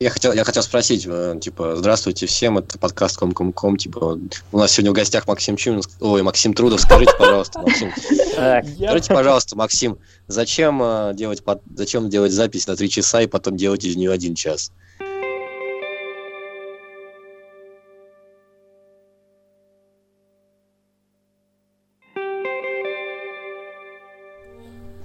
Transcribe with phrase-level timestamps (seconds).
[0.00, 4.16] Я хотел, я хотел спросить, э, типа, здравствуйте всем, это подкаст Ком-Ком-Ком, типа,
[4.52, 9.56] у нас сегодня в гостях Максим Чумин, ой, Максим Трудов, скажите, пожалуйста, Максим, скажите, пожалуйста,
[9.56, 9.98] Максим,
[10.28, 11.42] зачем э, делать,
[11.74, 14.70] зачем делать запись на три часа и потом делать из нее один час?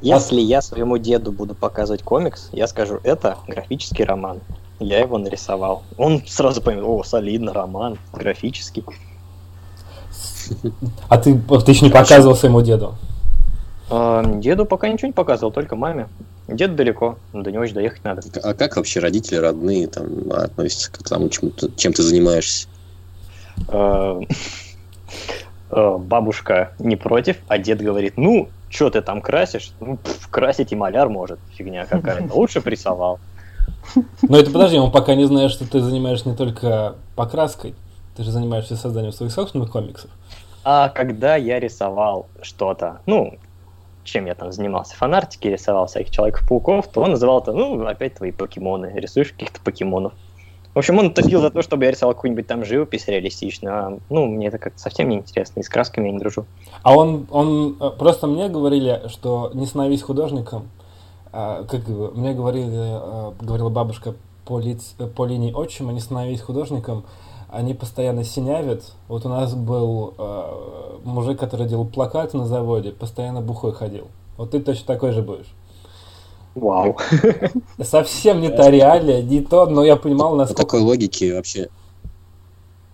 [0.04, 4.40] Если я своему деду буду показывать комикс, я скажу, это графический роман.
[4.84, 5.84] Я его нарисовал.
[5.98, 8.84] Он сразу поймет, о, солидно, роман, графический.
[11.08, 12.96] А ты, ты еще не показывал своему деду?
[13.90, 16.10] А, деду пока ничего не показывал, только маме.
[16.48, 18.22] Дед далеко, до него еще доехать надо.
[18.44, 22.68] А как вообще родители, родные там относятся к тому, чем, чем ты занимаешься?
[23.70, 24.20] А,
[25.70, 29.72] а, бабушка не против, а дед говорит, ну, что ты там красишь?
[29.80, 32.34] Ну, пф, красить и маляр может, фигня какая-то.
[32.34, 33.20] Лучше присовал.
[34.22, 37.76] Но это подожди, он пока не знает, что ты занимаешься не только покраской,
[38.16, 40.10] ты же занимаешься созданием своих собственных комиксов.
[40.64, 43.38] А когда я рисовал что-то, ну,
[44.04, 48.32] чем я там занимался, фанартики рисовал всяких Человеков-пауков, то он называл это, ну, опять твои
[48.32, 50.14] покемоны, рисуешь каких-то покемонов.
[50.74, 53.76] В общем, он топил за то, чтобы я рисовал какую-нибудь там живопись реалистичную.
[53.76, 56.46] А, ну, мне это как-то совсем не интересно, и с красками я не дружу.
[56.82, 60.70] А он, он э, просто мне говорили, что не становись художником.
[61.34, 64.14] А, как мне говорили, а, говорила бабушка
[64.46, 67.06] по, лиц, по линии отчима, не становись художником.
[67.50, 68.84] Они постоянно синявят.
[69.08, 74.08] Вот у нас был а, мужик, который делал плакаты на заводе, постоянно бухой ходил.
[74.38, 75.52] Вот ты точно такой же будешь.
[76.54, 76.98] Вау.
[77.82, 80.62] Совсем не та реалия, не то, но я понимал, насколько...
[80.62, 81.70] По такой логике вообще...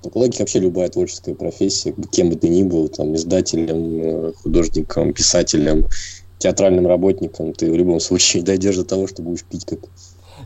[0.01, 5.11] По логике вообще любая творческая профессия, кем бы ты ни был, там, издателем, э, художником,
[5.11, 5.87] писателем,
[6.39, 9.79] театральным работником, ты в любом случае дойдешь до того, что будешь пить как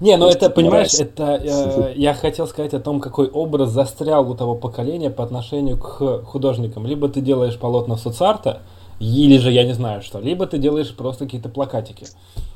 [0.01, 4.35] не, ну это, понимаешь, это э, я хотел сказать о том, какой образ застрял у
[4.35, 6.85] того поколения по отношению к художникам.
[6.85, 8.63] Либо ты делаешь полотна соцарта,
[8.99, 12.07] или же, я не знаю что, либо ты делаешь просто какие-то плакатики.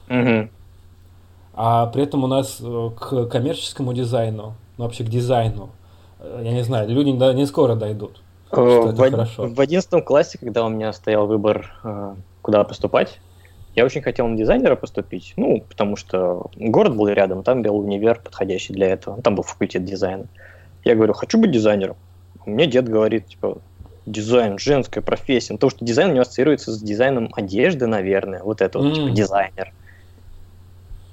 [0.09, 0.50] Угу.
[1.53, 5.70] А при этом у нас э, к коммерческому дизайну, ну, вообще к дизайну,
[6.20, 8.22] э, я не знаю, люди не, не скоро дойдут.
[8.52, 9.47] Э, что в, хорошо.
[9.47, 11.74] в 11 классе, когда у меня стоял выбор,
[12.42, 13.20] куда поступать,
[13.78, 18.20] я очень хотел на дизайнера поступить, ну, потому что город был рядом, там был универ,
[18.20, 20.26] подходящий для этого, там был факультет дизайна.
[20.84, 21.96] Я говорю, хочу быть дизайнером.
[22.48, 23.60] Мне дед говорит, типа,
[24.08, 28.80] дизайн, женская профессия, потому что дизайн у него ассоциируется с дизайном одежды, наверное, вот это
[28.80, 28.96] вот, mm.
[28.96, 29.74] типа, дизайнер.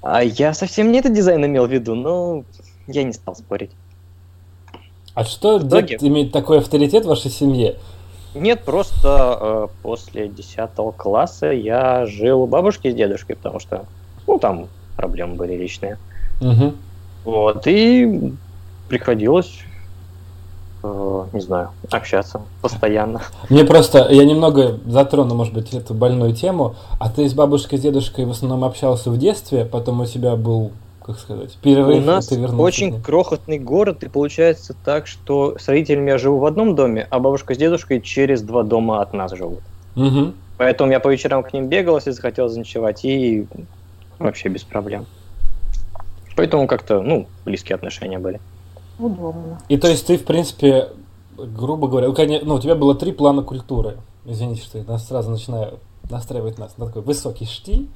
[0.00, 2.44] А я совсем не этот дизайн имел в виду, но
[2.86, 3.72] я не стал спорить.
[5.12, 7.76] А что дед имеет такой авторитет в вашей семье?
[8.34, 13.84] Нет, просто э, после 10 класса я жил у бабушки с дедушкой, потому что,
[14.26, 15.98] ну, там проблемы были личные.
[16.40, 16.74] Угу.
[17.24, 18.32] Вот, и
[18.88, 19.64] приходилось
[20.86, 23.22] Э, не знаю, общаться постоянно.
[23.48, 26.74] Мне просто, я немного затрону, может быть, эту больную тему.
[27.00, 30.72] А ты с бабушкой, с дедушкой в основном общался в детстве, потом у тебя был,
[31.04, 36.18] как сказать, перерыв, У нас очень крохотный город, и получается так, что с родителями я
[36.18, 39.60] живу в одном доме, а бабушка с дедушкой через два дома от нас живут.
[39.96, 40.32] Угу.
[40.56, 43.46] Поэтому я по вечерам к ним бегал, если захотел заночевать, и
[44.18, 45.04] вообще без проблем.
[46.36, 48.40] Поэтому как-то, ну, близкие отношения были
[48.98, 49.60] удобно.
[49.68, 50.88] И то есть ты, в принципе,
[51.36, 52.08] грубо говоря,
[52.42, 53.98] ну, у тебя было три плана культуры.
[54.24, 57.88] Извините, что я сразу начинаю настраивать нас на такой высокий штиль.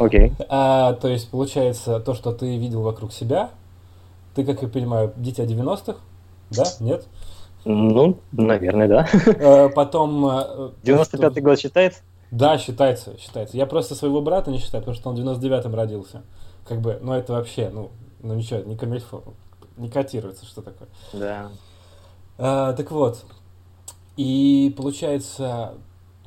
[0.00, 0.28] Окей.
[0.30, 0.46] Okay.
[0.48, 3.50] А, то есть, получается, то, что ты видел вокруг себя,
[4.34, 5.98] ты, как я понимаю, дитя 90-х,
[6.50, 6.64] да?
[6.80, 7.06] Нет?
[7.64, 9.08] Ну, наверное, да.
[9.40, 10.26] А, потом...
[10.82, 12.00] 95-й э, год считается?
[12.30, 13.56] Да, считается, считается.
[13.56, 16.22] Я просто своего брата не считаю, потому что он в 99-м родился.
[16.66, 17.90] Как бы, ну это вообще, ну,
[18.22, 19.22] ну ничего, не камильфо
[19.80, 20.88] не котируется, что такое.
[21.12, 21.50] Да.
[22.38, 23.24] А, так вот,
[24.16, 25.74] и получается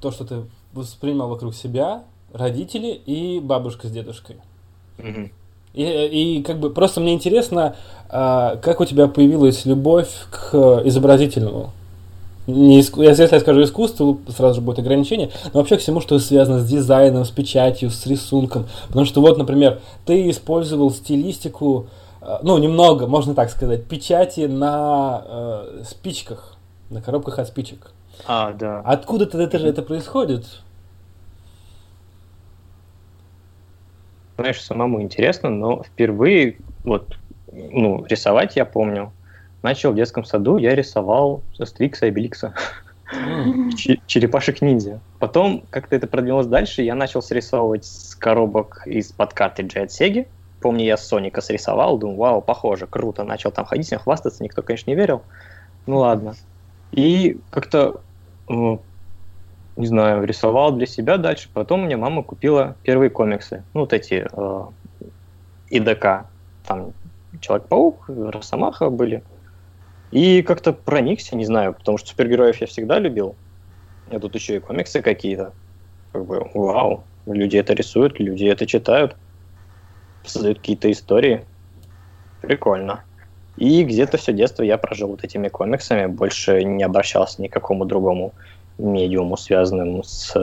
[0.01, 4.37] то, что ты воспринимал вокруг себя, родители и бабушка с дедушкой.
[4.99, 5.29] Угу.
[5.75, 7.75] И, и как бы просто мне интересно,
[8.09, 11.71] а, как у тебя появилась любовь к изобразительному.
[12.45, 13.01] Не иску...
[13.01, 16.67] Если я скажу искусство, сразу же будет ограничение, но вообще к всему, что связано с
[16.67, 18.67] дизайном, с печатью, с рисунком.
[18.87, 21.87] Потому что вот, например, ты использовал стилистику
[22.23, 26.55] Э, ну, немного, можно так сказать, печати на э, спичках,
[26.89, 27.91] на коробках от спичек.
[28.25, 28.81] А, да.
[28.85, 30.45] Откуда-то это же это происходит?
[34.37, 37.17] Знаешь, самому интересно, но впервые вот,
[37.51, 39.11] ну, рисовать я помню.
[39.61, 42.53] Начал в детском саду, я рисовал Астрикса и Беликса.
[44.07, 44.99] Черепашек ниндзя.
[45.19, 50.25] Потом как-то это продвинулось дальше, я начал срисовывать с коробок из-под картриджа от Sega
[50.63, 53.25] помню, я Соника срисовал, думаю, вау, похоже, круто.
[53.25, 55.21] Начал там ходить, с ним хвастаться, никто, конечно, не верил.
[55.85, 56.35] Ну ладно.
[56.93, 58.01] И как-то,
[59.75, 61.49] не знаю, рисовал для себя дальше.
[61.53, 63.63] Потом мне мама купила первые комиксы.
[63.73, 64.65] Ну, вот эти э,
[65.69, 66.27] ИДК.
[66.67, 66.93] Там
[67.41, 69.23] Человек-паук, Росомаха были.
[70.11, 73.35] И как-то проникся, не знаю, потому что супергероев я всегда любил.
[74.11, 75.53] А тут еще и комиксы какие-то.
[76.11, 79.15] Как бы, вау, люди это рисуют, люди это читают,
[80.23, 81.43] создают какие-то истории.
[82.41, 83.03] Прикольно.
[83.57, 87.85] И где-то все детство я прожил вот этими комиксами, больше не обращался ни к какому
[87.85, 88.33] другому
[88.77, 90.35] медиуму, связанному с,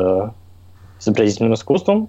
[1.01, 2.09] изобразительным искусством.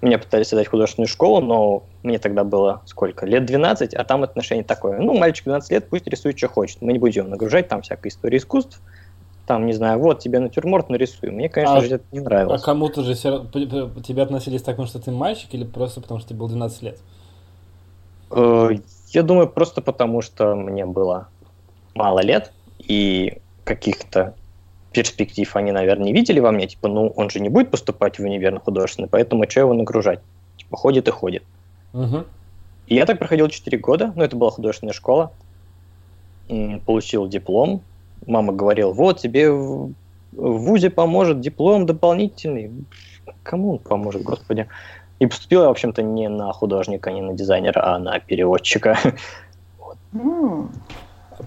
[0.00, 3.24] Меня пытались отдать в художественную школу, но мне тогда было сколько?
[3.24, 4.98] Лет 12, а там отношение такое.
[4.98, 6.82] Ну, мальчик 12 лет, пусть рисует, что хочет.
[6.82, 8.80] Мы не будем нагружать там всякой истории искусств.
[9.46, 11.30] Там, не знаю, вот тебе натюрморт нарисуй.
[11.30, 12.60] Мне, конечно а, же, это не нравилось.
[12.60, 13.44] А кому-то же все...
[14.04, 16.98] тебя относились так, потому что ты мальчик или просто потому что тебе было 12 лет?
[18.30, 18.70] Э,
[19.08, 21.28] я думаю, просто потому что мне было
[21.94, 24.34] мало лет, и каких-то
[24.92, 26.66] перспектив они, наверное, не видели во мне.
[26.66, 30.20] Типа, ну, он же не будет поступать в универ на художественный, поэтому что его нагружать?
[30.56, 31.42] Типа, ходит и ходит.
[31.92, 32.24] Угу.
[32.86, 35.32] И я так проходил 4 года, ну, это была художественная школа.
[36.86, 37.82] Получил диплом.
[38.26, 39.92] Мама говорила, вот, тебе в,
[40.32, 42.70] в ВУЗе поможет диплом дополнительный.
[43.42, 44.68] Кому он поможет, господи?
[45.18, 48.98] И поступил я, в общем-то, не на художника, не на дизайнера, а на переводчика.
[50.12, 50.68] Mm.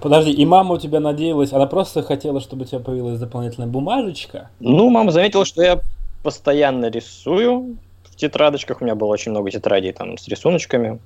[0.01, 4.49] Подожди, и мама у тебя надеялась, она просто хотела, чтобы у тебя появилась дополнительная бумажечка?
[4.59, 5.81] Ну, мама заметила, что я
[6.23, 8.81] постоянно рисую в тетрадочках.
[8.81, 10.99] У меня было очень много тетрадей там с рисуночками.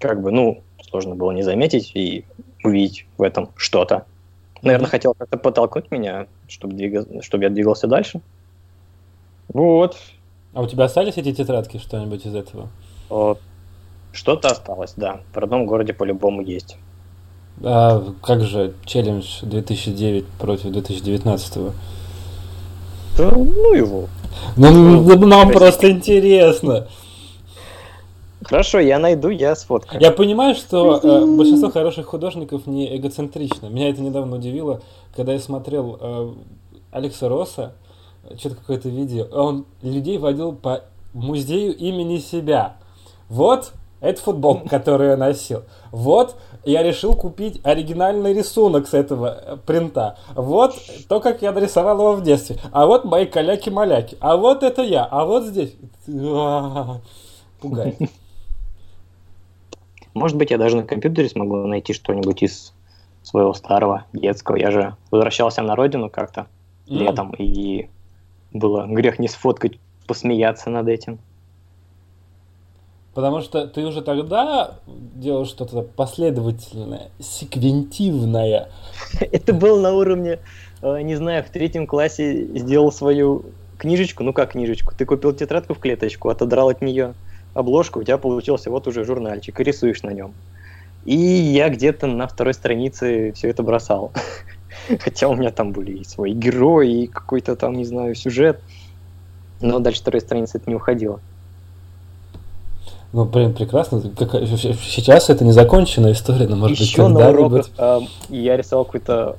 [0.00, 2.24] Как бы, ну, сложно было не заметить и
[2.62, 4.04] увидеть в этом что-то.
[4.62, 8.20] Наверное, хотела как-то подтолкнуть меня, чтобы, двигаться, чтобы я двигался дальше.
[9.48, 9.96] Вот.
[10.54, 12.68] А у тебя остались эти тетрадки, что-нибудь из этого?
[14.12, 15.20] Что-то осталось, да.
[15.32, 16.78] В родном городе по-любому есть.
[17.62, 21.58] А как же челлендж 2009 против 2019?
[23.16, 24.08] Да, ну его.
[24.56, 26.88] Ну, ну нам просто интересно.
[28.42, 30.02] Хорошо, я найду, я сфоткаю.
[30.02, 33.68] Я понимаю, что э, большинство хороших художников не эгоцентрично.
[33.68, 34.82] Меня это недавно удивило,
[35.16, 36.32] когда я смотрел э,
[36.90, 37.72] Алекса Росса,
[38.38, 40.82] что-то какое-то видео, он людей водил по
[41.14, 42.76] музею имени себя.
[43.28, 45.62] Вот это футболка, которую я носил.
[45.90, 50.18] Вот я решил купить оригинальный рисунок с этого э, принта.
[50.34, 50.74] Вот
[51.08, 52.58] то, как я нарисовал его в детстве.
[52.72, 54.16] А вот мои каляки-маляки.
[54.20, 55.04] А вот это я.
[55.04, 55.74] А вот здесь.
[57.60, 57.96] Пугает.
[60.14, 62.72] Может быть, я даже на компьютере смогу найти что-нибудь из
[63.22, 64.56] своего старого детского.
[64.56, 66.46] Я же возвращался на родину как-то
[66.86, 66.96] mm.
[66.96, 67.88] летом, и
[68.52, 71.18] было грех не сфоткать, посмеяться над этим.
[73.14, 78.68] Потому что ты уже тогда делал что-то последовательное, секвентивное.
[79.20, 80.40] Это было на уровне,
[80.82, 83.44] э, не знаю, в третьем классе сделал свою
[83.78, 87.14] книжечку, ну как книжечку, ты купил тетрадку в клеточку, отодрал от нее
[87.54, 90.34] обложку, у тебя получился вот уже журнальчик, и рисуешь на нем.
[91.04, 94.12] И я где-то на второй странице все это бросал.
[95.00, 98.60] Хотя у меня там были и свои герои, и какой-то там, не знаю, сюжет.
[99.60, 101.20] Но дальше второй страницы это не уходило.
[103.14, 104.02] Ну, блин, прекрасно.
[104.02, 107.78] Сейчас это незаконченная история, но может Еще быть когда-нибудь.
[107.78, 109.36] На уроках, э, я рисовал какой-то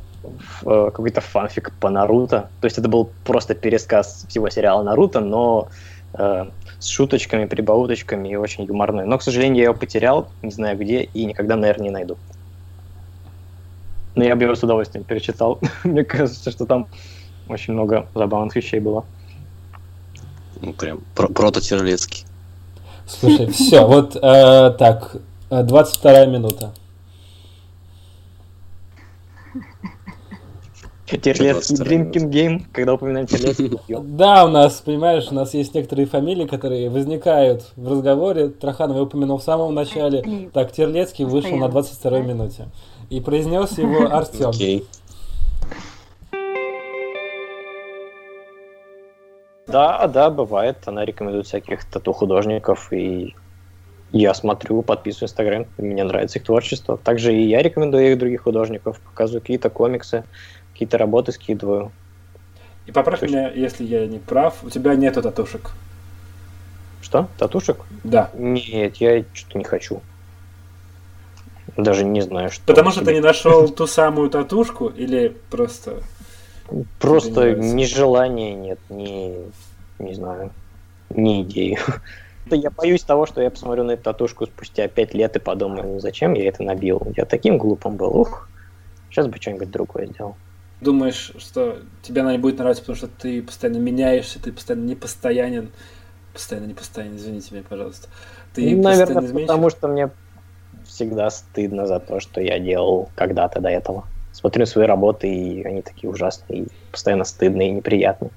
[0.62, 2.48] э, какой-то фанфик по Наруто.
[2.62, 5.68] То есть это был просто пересказ всего сериала Наруто, но
[6.14, 6.46] э,
[6.80, 9.06] с шуточками, прибауточками и очень юморной.
[9.06, 12.18] Но, к сожалению, я его потерял, не знаю где, и никогда, наверное, не найду.
[14.16, 15.60] Но я бы его с удовольствием перечитал.
[15.84, 16.88] Мне кажется, что там
[17.50, 19.04] очень много забавных вещей было.
[20.62, 22.24] Ну, прям про прототерлецкий.
[23.08, 25.18] Слушай, все, вот э, так,
[25.50, 26.74] 22 э, минута.
[31.06, 33.72] Терлецкий drinking game, когда упоминаем Терлецкий,
[34.04, 38.50] Да, у нас, понимаешь, у нас есть некоторые фамилии, которые возникают в разговоре.
[38.50, 40.50] Траханов я упомянул в самом начале.
[40.52, 42.70] Так, Терлецкий вышел на 22 минуте.
[43.12, 44.50] И произнес его Артем.
[44.50, 44.84] Okay.
[49.76, 50.78] Да, да, бывает.
[50.86, 53.36] Она рекомендует всяких тату-художников, и
[54.14, 56.96] я смотрю, подписываю Инстаграм, мне нравится их творчество.
[56.96, 60.24] Также и я рекомендую их других художников, показываю какие-то комиксы,
[60.72, 61.92] какие-то работы скидываю.
[62.86, 63.34] И поправь есть...
[63.34, 65.72] меня, если я не прав, у тебя нету татушек.
[67.02, 67.28] Что?
[67.38, 67.80] Татушек?
[68.06, 68.30] Да.
[68.34, 70.02] Нет, я что-то не хочу.
[71.76, 72.64] Даже не знаю, что.
[72.66, 75.98] Потому что ты не нашел ту самую татушку или просто
[77.00, 79.52] Просто ни желания нет, ни,
[80.00, 80.52] не знаю,
[81.10, 81.78] ни идеи.
[82.52, 86.00] я боюсь того, что я посмотрю на эту татушку спустя пять лет и подумаю, ну
[86.00, 87.02] зачем я это набил?
[87.16, 88.50] Я таким глупым был, ух,
[89.10, 90.36] сейчас бы что-нибудь другое сделал.
[90.82, 95.72] Думаешь, что тебе она не будет нравиться, потому что ты постоянно меняешься, ты постоянно непостоянен,
[96.34, 98.10] постоянно непостоянен, извините меня, пожалуйста.
[98.54, 100.10] Ты Наверное, потому что мне
[100.86, 104.06] всегда стыдно за то, что я делал когда-то до этого.
[104.36, 108.32] Смотрю свои работы, и они такие ужасные, и постоянно стыдные и неприятные.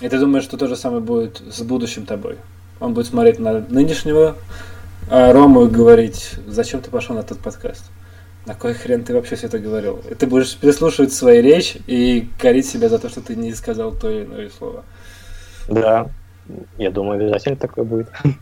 [0.00, 2.38] И ты думаешь, что то же самое будет с будущим тобой?
[2.80, 4.34] Он будет смотреть на нынешнего
[5.08, 7.84] а Рому и говорить, зачем ты пошел на этот подкаст?
[8.46, 10.02] На кой хрен ты вообще все это говорил?
[10.10, 13.92] И ты будешь переслушивать свою речь и корить себя за то, что ты не сказал
[13.92, 14.82] то или иное слово.
[15.68, 16.08] Да,
[16.78, 18.08] я думаю, обязательно такое будет.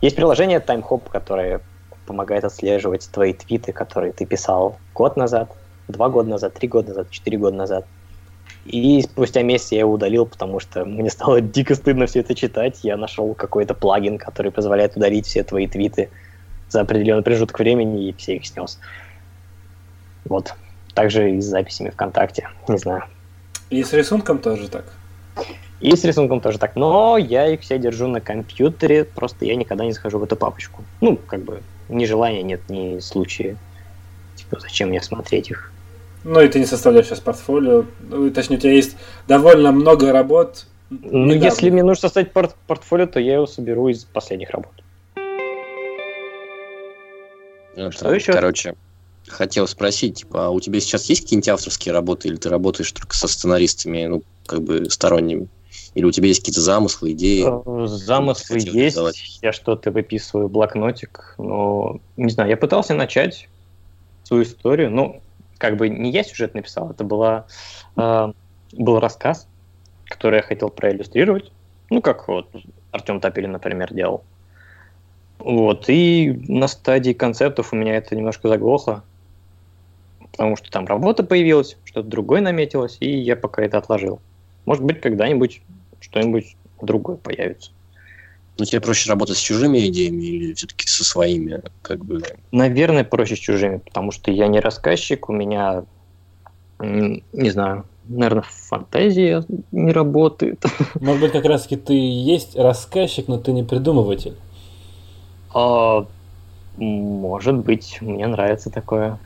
[0.00, 1.62] Есть приложение TimeHop, которое
[2.06, 5.50] помогает отслеживать твои твиты, которые ты писал год назад,
[5.88, 7.86] два года назад, три года назад, четыре года назад.
[8.64, 12.80] И спустя месяц я его удалил, потому что мне стало дико стыдно все это читать.
[12.82, 16.10] Я нашел какой-то плагин, который позволяет удалить все твои твиты
[16.68, 18.80] за определенный промежуток времени, и все их снес.
[20.24, 20.54] Вот.
[20.94, 23.04] Также и с записями ВКонтакте, не знаю.
[23.70, 24.84] И с рисунком тоже так?
[25.80, 26.74] И с рисунком тоже так.
[26.74, 30.82] Но я их все держу на компьютере, просто я никогда не захожу в эту папочку.
[31.00, 33.56] Ну, как бы, ни желания нет, ни случая.
[34.34, 35.72] Типа, зачем мне смотреть их?
[36.24, 37.84] Ну, и ты не составляешь сейчас портфолио.
[38.00, 38.96] Ну, точнее, у тебя есть
[39.28, 40.66] довольно много работ.
[40.90, 44.72] Ну, если мне нужно составить порт портфолио, то я его соберу из последних работ.
[47.76, 48.32] Это, Что еще?
[48.32, 48.74] Короче,
[49.28, 53.14] хотел спросить, типа, а у тебя сейчас есть какие-нибудь авторские работы, или ты работаешь только
[53.14, 55.48] со сценаристами, ну, как бы сторонними?
[55.96, 57.46] Или у тебя есть какие-то замыслы, идеи?
[57.46, 59.38] Э, замыслы есть, рисовать?
[59.40, 63.48] я что-то выписываю, блокнотик, но, не знаю, я пытался начать
[64.22, 65.22] свою историю, ну,
[65.56, 67.46] как бы не я сюжет написал, это была,
[67.96, 68.32] э,
[68.72, 69.48] был рассказ,
[70.04, 71.50] который я хотел проиллюстрировать,
[71.88, 72.50] ну, как вот
[72.90, 74.22] Артем Тапелин, например, делал.
[75.38, 79.02] Вот, и на стадии концептов у меня это немножко заглохло,
[80.32, 84.20] потому что там работа появилась, что-то другое наметилось, и я пока это отложил.
[84.66, 85.62] Может быть, когда-нибудь
[86.00, 87.70] что-нибудь другое появится.
[88.58, 92.22] Ну, тебе проще работать с чужими идеями или все-таки со своими, как бы?
[92.52, 95.84] Наверное, проще с чужими, потому что я не рассказчик, у меня,
[96.80, 100.64] не знаю, наверное, фантазия не работает.
[101.00, 104.36] Может быть, как раз-таки ты есть рассказчик, но ты не придумыватель?
[105.52, 106.06] А,
[106.76, 109.18] может быть, мне нравится такое.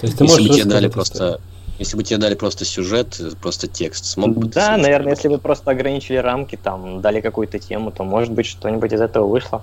[0.00, 1.40] То есть ты Если можешь бы тебе дали просто
[1.78, 5.70] если бы тебе дали просто сюжет, просто текст, смог бы Да, наверное, если бы просто
[5.70, 9.62] ограничили рамки, там, дали какую-то тему, то, может быть, что-нибудь из этого вышло.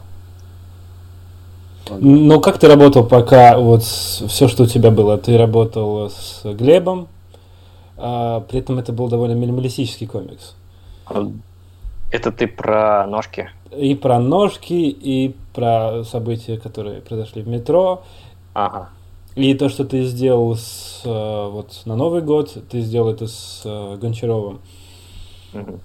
[1.90, 5.18] Ну, как ты работал пока, вот все, что у тебя было?
[5.18, 7.08] Ты работал с Глебом,
[7.98, 10.56] а, при этом это был довольно минималистический комикс.
[12.12, 13.50] Это ты про ножки?
[13.76, 18.04] И про ножки, и про события, которые произошли в метро.
[18.54, 18.90] Ага.
[19.36, 23.62] И то, что ты сделал с, э, вот на Новый год, ты сделал это с
[23.64, 24.60] э, Гончаровым.
[25.54, 25.80] Угу.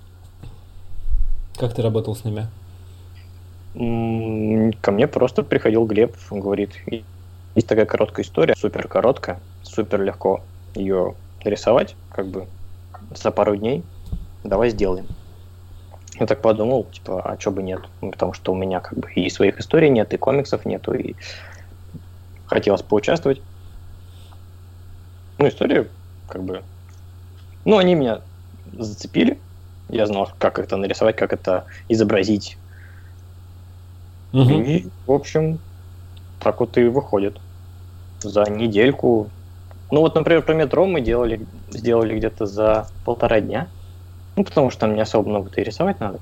[1.57, 2.49] Как ты работал с ними?
[4.81, 6.71] Ко мне просто приходил Глеб, он говорит,
[7.55, 10.41] есть такая короткая история, супер короткая, супер легко
[10.75, 12.47] ее рисовать, как бы
[13.15, 13.83] за пару дней,
[14.45, 15.07] давай сделаем.
[16.19, 17.81] Я так подумал, типа, а чё бы нет?
[18.01, 21.15] Ну, потому что у меня как бы и своих историй нет, и комиксов нету, и
[22.47, 23.41] хотелось поучаствовать.
[25.39, 25.89] Ну, история,
[26.29, 26.63] как бы...
[27.65, 28.21] Ну, они меня
[28.73, 29.39] зацепили.
[29.89, 32.57] Я знал, как это нарисовать, как это изобразить.
[34.33, 34.51] Угу.
[34.51, 35.59] И, в общем,
[36.41, 37.39] так вот и выходит.
[38.21, 39.31] За недельку.
[39.91, 43.69] Ну, вот, например, про метро мы делали, сделали где-то за полтора дня.
[44.37, 46.19] Ну, потому что там не особо много-то и рисовать надо.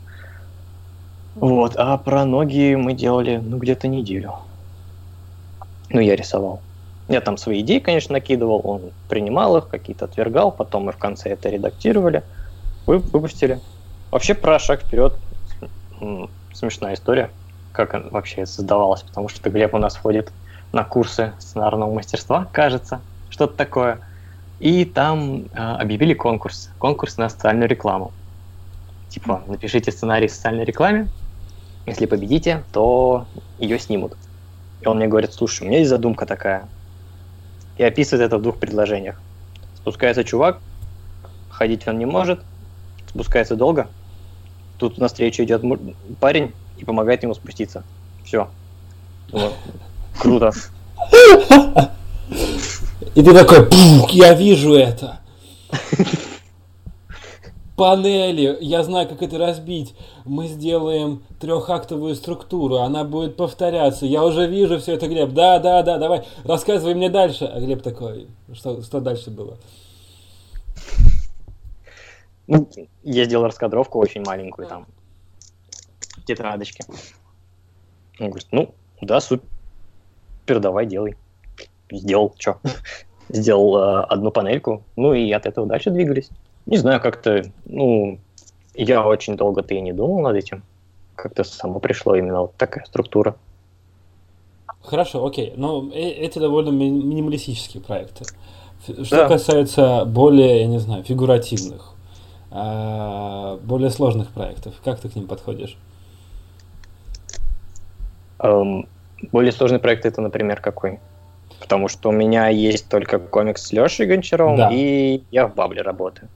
[1.35, 4.35] Вот, а про ноги мы делали, ну, где-то неделю.
[5.91, 6.61] Ну, я рисовал.
[7.09, 11.31] Я там свои идеи, конечно, накидывал, он принимал их, какие-то отвергал, потом мы в конце
[11.31, 12.23] это редактировали,
[12.87, 13.61] выпустили.
[14.11, 15.15] Вообще про шаг вперед
[16.53, 17.31] смешная история,
[17.73, 20.33] как она вообще создавалась, потому что Глеб у нас ходит
[20.73, 24.01] на курсы сценарного мастерства, кажется, что-то такое.
[24.61, 28.13] И там э, объявили конкурс, конкурс на социальную рекламу.
[29.09, 31.09] Типа, напишите сценарий социальной рекламе,
[31.87, 33.27] если победите, то
[33.59, 34.17] ее снимут.
[34.85, 36.69] И он мне говорит, слушай, у меня есть задумка такая.
[37.79, 39.19] И описывает это в двух предложениях.
[39.77, 40.61] Спускается чувак,
[41.49, 42.41] ходить он не может,
[43.09, 43.89] спускается долго.
[44.79, 45.63] Тут навстречу идет
[46.21, 47.83] парень и помогает ему спуститься.
[48.25, 48.51] Все.
[50.19, 50.53] круто.
[53.15, 53.69] И ты такой,
[54.11, 55.21] я вижу это.
[57.77, 59.95] панели, я знаю, как это разбить.
[60.25, 64.07] Мы сделаем трехактовую структуру, она будет повторяться.
[64.07, 65.31] Я уже вижу все это, Глеб.
[65.33, 67.45] Да, да, да, давай, рассказывай мне дальше.
[67.45, 69.57] А Глеб такой, что, что дальше было?
[72.47, 72.69] Ну,
[73.03, 74.87] я сделал раскадровку очень маленькую там,
[76.27, 76.85] тетрадочки.
[78.21, 81.17] Он говорит, ну, да, супер, давай, делай.
[81.91, 82.61] Сделал, что?
[83.29, 86.29] Сделал э, одну панельку, ну и от этого дальше двигались.
[86.67, 88.19] Не знаю, как-то, ну,
[88.75, 90.63] я очень долго-то и не думал над этим.
[91.15, 93.37] Как-то само пришло именно вот такая структура.
[94.83, 95.55] Хорошо, окей.
[95.57, 98.25] Но э, эти довольно ми- минималистические проекты.
[99.03, 99.29] Что да.
[99.29, 101.95] касается более, я не знаю, фигуративных,
[102.51, 105.79] а, более сложных проектов, как ты к ним подходишь?
[108.39, 108.87] Um,
[109.33, 111.01] более сложный проект это, например, какой?
[111.61, 114.71] Потому что у меня есть только комикс с Лешей Гончаровым, да.
[114.71, 116.29] и я в Бабле работаю.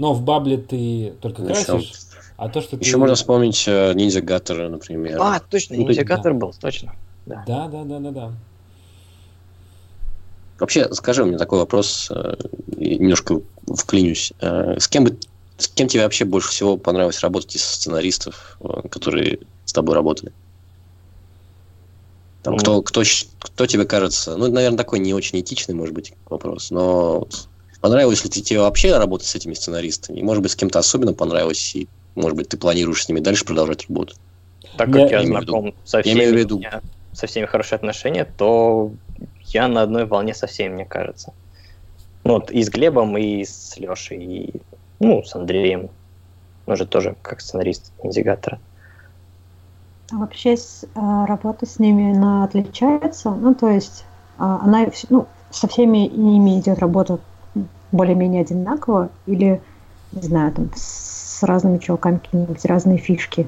[0.00, 1.92] Но в Бабле ты только красишь,
[2.38, 2.96] а то, что Еще ты...
[2.96, 5.18] можно вспомнить э, Ниндзя Гаттера, например.
[5.20, 6.94] А, точно, Ниндзя Гаттер был, точно.
[7.26, 7.44] Да.
[7.46, 8.32] да, да, да, да, да.
[10.58, 12.34] Вообще, скажи мне такой вопрос, э,
[12.78, 14.32] немножко вклинюсь.
[14.40, 15.18] Э, с кем бы
[15.58, 18.56] с кем тебе вообще больше всего понравилось работать из сценаристов,
[18.90, 20.32] которые с тобой работали?
[22.42, 23.02] Там, кто, кто,
[23.38, 27.28] кто тебе кажется, ну, наверное, такой не очень этичный, может быть, вопрос, но
[27.80, 30.18] понравилось ли тебе вообще работать с этими сценаристами?
[30.18, 33.44] И, может быть, с кем-то особенно понравилось, и, может быть, ты планируешь с ними дальше
[33.44, 34.14] продолжать работу?
[34.76, 36.62] Так как я, я знаком со всеми, я виду...
[37.12, 38.92] со всеми хорошие отношения, то
[39.46, 41.32] я на одной волне со всеми, мне кажется.
[42.24, 44.52] Ну, вот и с Глебом, и с Лешей, и,
[44.98, 45.90] ну, с Андреем.
[46.66, 48.60] Он же тоже как сценарист индигатора.
[50.12, 54.04] А вообще с, а, работа с ними она отличается, ну то есть
[54.38, 57.20] а, она ну, со всеми ними идет работа
[57.92, 59.60] более-менее одинаково или,
[60.12, 63.46] не знаю, там с разными чуваками какие-нибудь разные фишки.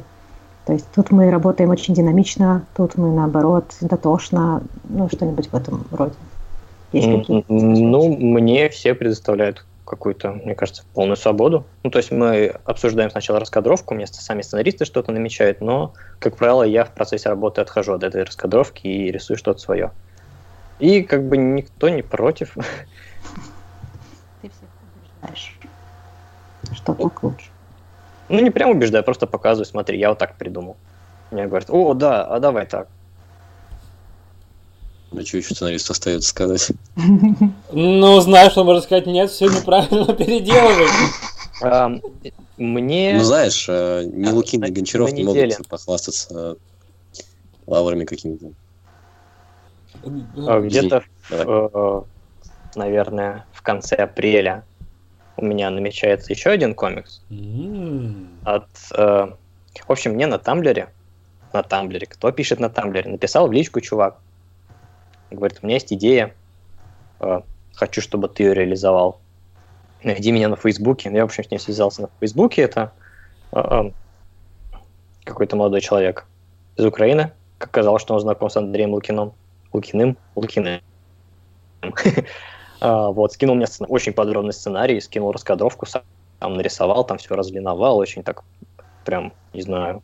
[0.67, 5.85] То есть тут мы работаем очень динамично, тут мы наоборот дотошно, ну что-нибудь в этом
[5.91, 6.15] роде.
[6.93, 7.53] Есть какие-то?
[7.53, 11.67] Ну, мне все предоставляют какую-то, мне кажется, полную свободу.
[11.83, 16.63] Ну, то есть мы обсуждаем сначала раскадровку, мне сами сценаристы что-то намечают, но, как правило,
[16.63, 19.91] я в процессе работы отхожу от этой раскадровки и рисую что-то свое.
[20.79, 22.55] И как бы никто не против.
[24.43, 24.69] Ты всех
[25.21, 25.59] убеждаешь,
[26.83, 27.47] что так лучше.
[28.29, 30.77] Ну, не прям убеждаю, просто показываю, смотри, я вот так придумал.
[31.31, 32.89] Мне говорят, о, да, а давай так.
[35.11, 36.73] Ну, что еще сценарист остается сказать?
[37.73, 40.89] Ну, знаешь, что можно сказать, нет, все неправильно переделывай.
[42.57, 43.15] Мне...
[43.17, 46.57] Ну, знаешь, э, ни Лукин, ни Гончаров не могут похвастаться
[47.67, 48.53] лаврами какими-то.
[50.47, 52.03] А, где-то, э,
[52.75, 54.65] наверное, в конце апреля
[55.37, 57.23] у меня намечается еще один комикс.
[58.45, 59.27] От, э,
[59.87, 60.89] в общем, мне на Тамблере,
[61.53, 64.19] на Тамблере, кто пишет на Тамблере, написал в личку чувак,
[65.31, 66.35] говорит, у меня есть идея,
[67.21, 67.41] э,
[67.75, 69.21] хочу, чтобы ты ее реализовал.
[70.03, 71.11] Найди меня на Фейсбуке.
[71.13, 72.63] Я, в общем, с ней связался на Фейсбуке.
[72.63, 72.93] Это
[73.53, 73.91] э, э,
[75.25, 76.27] какой-то молодой человек
[76.77, 77.33] из Украины.
[77.59, 79.33] Оказалось, что он знаком с Андреем Лукиным.
[79.73, 80.17] Лукиным?
[80.35, 80.81] Лукиным.
[82.83, 86.03] Вот, скинул мне очень подробный сценарий, скинул раскадровку, сам
[86.41, 88.43] нарисовал, там все разлиновал, очень так,
[89.05, 90.03] прям, не знаю.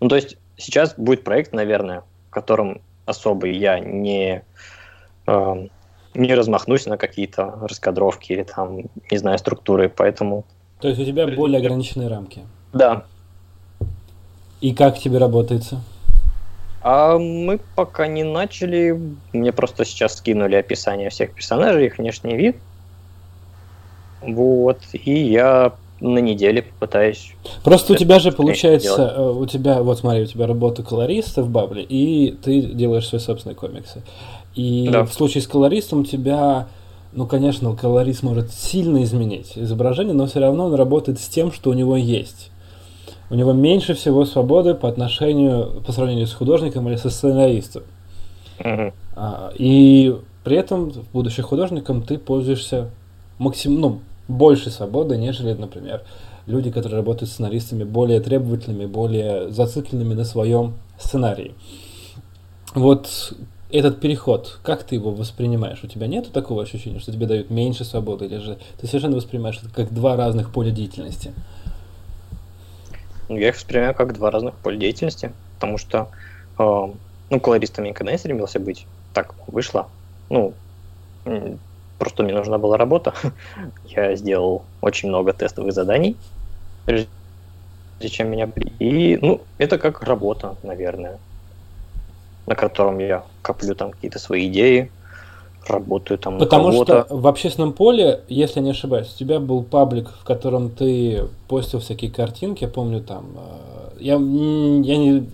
[0.00, 4.44] Ну, то есть сейчас будет проект, наверное, в котором особый я не,
[5.26, 5.66] э,
[6.14, 10.44] не размахнусь на какие-то раскадровки или там, не знаю, структуры, поэтому...
[10.80, 12.42] То есть у тебя более ограниченные рамки?
[12.72, 13.04] Да.
[14.60, 15.82] И как тебе работается?
[16.88, 18.96] А мы пока не начали.
[19.32, 22.58] Мне просто сейчас скинули описание всех персонажей, их внешний вид.
[24.22, 24.78] Вот.
[24.92, 27.34] И я на неделе пытаюсь.
[27.64, 31.50] Просто у тебя же получается, э, у тебя, вот смотри, у тебя работа колориста в
[31.50, 34.02] Бабле, и ты делаешь свои собственные комиксы.
[34.54, 35.04] И да.
[35.04, 36.68] в случае с колористом у тебя,
[37.12, 41.70] ну, конечно, колорист может сильно изменить изображение, но все равно он работает с тем, что
[41.70, 42.52] у него есть.
[43.28, 47.82] У него меньше всего свободы по отношению, по сравнению с художником или со сценаристом.
[48.60, 48.92] Угу.
[49.16, 52.90] А, и при этом, будучи художником, ты пользуешься
[53.38, 56.02] максим, ну, больше свободы, нежели, например,
[56.46, 61.54] люди, которые работают сценаристами, более требовательными, более зацикленными на своем сценарии.
[62.74, 63.34] Вот
[63.70, 65.80] этот переход, как ты его воспринимаешь?
[65.82, 69.58] У тебя нет такого ощущения, что тебе дают меньше свободы, или же ты совершенно воспринимаешь
[69.58, 71.32] это как два разных поля деятельности?
[71.34, 71.42] Ну,
[73.28, 76.08] я их воспринимаю как два разных поля деятельности, потому что,
[76.58, 76.62] э,
[77.30, 78.86] ну, колористом я никогда не стремился быть.
[79.12, 79.88] Так вышло.
[80.28, 80.54] Ну,
[81.98, 83.14] просто мне нужна была работа.
[83.84, 86.16] Я сделал очень много тестовых заданий,
[86.84, 87.08] прежде
[88.10, 88.48] чем меня...
[88.78, 91.18] И, ну, это как работа, наверное,
[92.46, 94.90] на котором я коплю там какие-то свои идеи,
[95.68, 100.24] работаю там Потому что в общественном поле, если не ошибаюсь, у тебя был паблик, в
[100.24, 105.26] котором ты постил всякие картинки, я помню там, э, я, я не,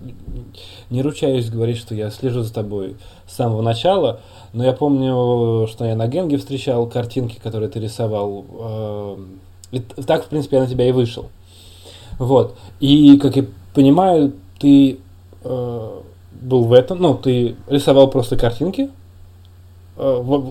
[0.90, 4.20] не ручаюсь говорить, что я слежу за тобой с самого начала,
[4.52, 8.44] но я помню, что я на Генге встречал картинки, которые ты рисовал.
[8.58, 9.16] Э,
[9.72, 11.30] и так, в принципе, я на тебя и вышел.
[12.18, 12.56] Вот.
[12.80, 14.98] И, как я понимаю, ты
[15.42, 16.00] э,
[16.40, 18.90] был в этом, ну, ты рисовал просто картинки,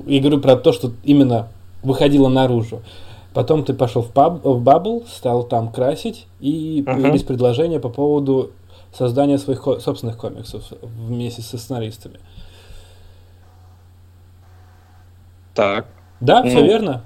[0.07, 1.49] я говорю про то, что именно
[1.83, 2.81] выходило наружу.
[3.33, 6.93] Потом ты пошел в, паб, в Bubble, стал там красить, и uh-huh.
[6.93, 8.51] появились предложения по поводу
[8.91, 12.19] создания своих ко- собственных комиксов вместе со сценаристами.
[15.53, 15.85] Так.
[16.19, 17.03] Да, ну, все верно?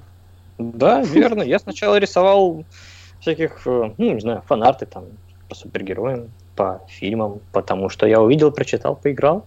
[0.58, 1.42] Да, верно.
[1.42, 2.64] Я сначала рисовал
[3.20, 5.04] всяких, э, ну, не знаю, фанарты там
[5.48, 9.44] по супергероям, по фильмам, потому что я увидел, прочитал, поиграл.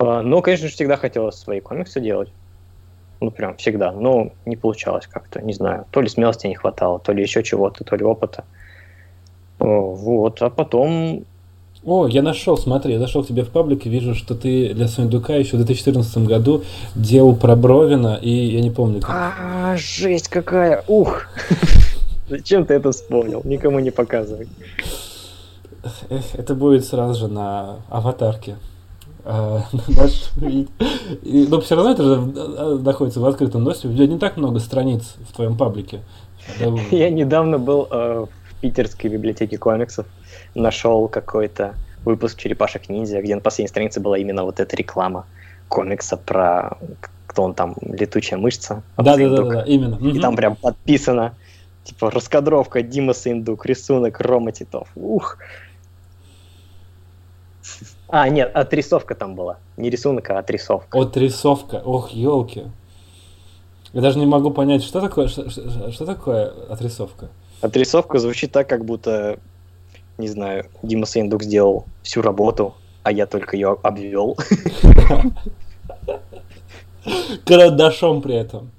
[0.00, 2.30] А, но, конечно же, всегда хотелось свои комиксы делать.
[3.20, 3.92] Ну, прям всегда.
[3.92, 5.84] Но не получалось как-то, не знаю.
[5.90, 8.44] То ли смелости не хватало, то ли еще чего-то, то ли опыта.
[9.58, 10.40] Вот.
[10.40, 11.26] А потом
[11.84, 14.88] о, я нашел, смотри, я зашел к тебе в паблик и вижу, что ты для
[14.88, 16.62] Сундука еще в 2014 году
[16.94, 19.10] делал про Бровина, и я не помню как.
[19.10, 20.84] А, жесть какая!
[20.88, 21.26] Ух!
[22.28, 23.40] Зачем ты это вспомнил?
[23.44, 24.48] Никому не показывай.
[26.34, 28.56] Это будет сразу же на аватарке.
[29.24, 33.94] А, но все равно это же э, находится в открытом доступе.
[33.94, 36.02] У тебя не так много страниц в твоем паблике.
[36.90, 40.06] Я недавно был э, в питерской библиотеке комиксов,
[40.54, 45.26] нашел какой-то выпуск Черепашек Ниндзя, где на последней странице была именно вот эта реклама
[45.68, 46.78] комикса про
[47.26, 48.82] кто он там, летучая мышца.
[48.96, 49.94] Да, да, да, да, именно.
[50.04, 51.34] И там прям подписано,
[51.84, 54.88] типа, раскадровка Дима Сындук, рисунок Рома Титов.
[54.96, 55.38] Ух,
[58.12, 59.58] а, нет, отрисовка там была.
[59.76, 60.98] Не рисунок, а отрисовка.
[60.98, 61.82] Отрисовка.
[61.84, 62.64] Ох, елки.
[63.92, 67.28] Я даже не могу понять, что такое, что, что, что такое отрисовка.
[67.60, 69.38] Отрисовка звучит так, как будто,
[70.18, 74.36] не знаю, Дима Сейндук сделал всю работу, а я только ее обвел.
[77.44, 78.70] Карандашом при этом.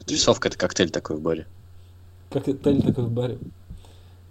[0.00, 1.46] Отрисовка это коктейль такой в баре.
[2.30, 3.38] Коктейль такой в баре.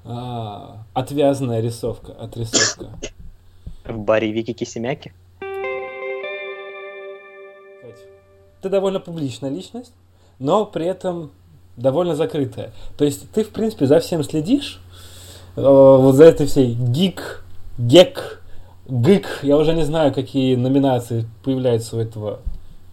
[0.03, 2.89] А, отвязная рисовка, отрисовка.
[3.85, 5.13] В баре Вики Кисемяки?
[8.61, 9.93] Ты довольно публичная личность,
[10.37, 11.31] но при этом
[11.77, 12.71] довольно закрытая.
[12.97, 14.79] То есть ты, в принципе, за всем следишь,
[15.55, 17.43] э, вот за этой всей гик,
[17.79, 18.41] гек,
[18.87, 22.39] гик, я уже не знаю, какие номинации появляются у этого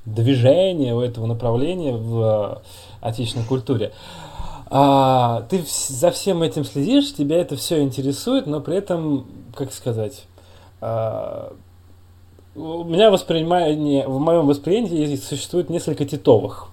[0.07, 3.93] движения, у этого направления в э, отечественной культуре.
[4.71, 10.25] А, ты за всем этим следишь, тебя это все интересует, но при этом, как сказать,
[10.81, 11.55] а,
[12.55, 16.69] у меня воспринимание, в моем восприятии существует несколько титовых.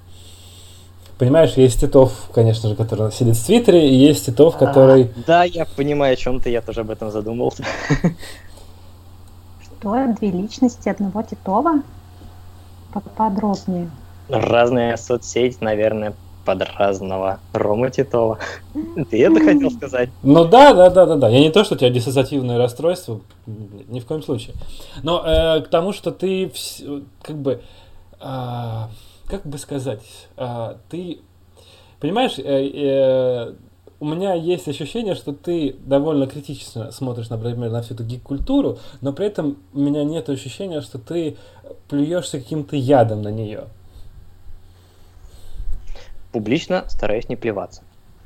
[1.18, 5.04] Понимаешь, есть Титов, конечно же, который сидит в Твиттере, и есть Титов, который...
[5.04, 7.64] А, да, я понимаю, о чем ты, я тоже об этом задумался.
[9.64, 10.14] Что?
[10.20, 11.84] Две личности одного Титова?
[13.16, 13.90] Подробнее.
[14.28, 18.38] Разные соцсети, наверное, под разного Рома Титова.
[19.10, 20.10] Ты это хотел сказать?
[20.24, 21.30] Ну да, да, да, да, да.
[21.30, 24.56] Я не то, что у тебя диссоциативное расстройство, ни в коем случае.
[25.04, 26.52] Но э, к тому, что ты
[27.22, 27.62] как бы,
[28.22, 28.82] э,
[29.28, 30.04] как бы сказать,
[30.38, 31.20] э, ты
[32.00, 33.54] понимаешь, э, э,
[34.00, 39.14] у меня есть ощущение, что ты довольно критично смотришь, например, на всю эту гик-культуру, но
[39.14, 41.38] при этом у меня нет ощущения, что ты
[41.88, 43.66] плюешься каким-то ядом на нее
[46.36, 47.82] публично стараюсь не плеваться.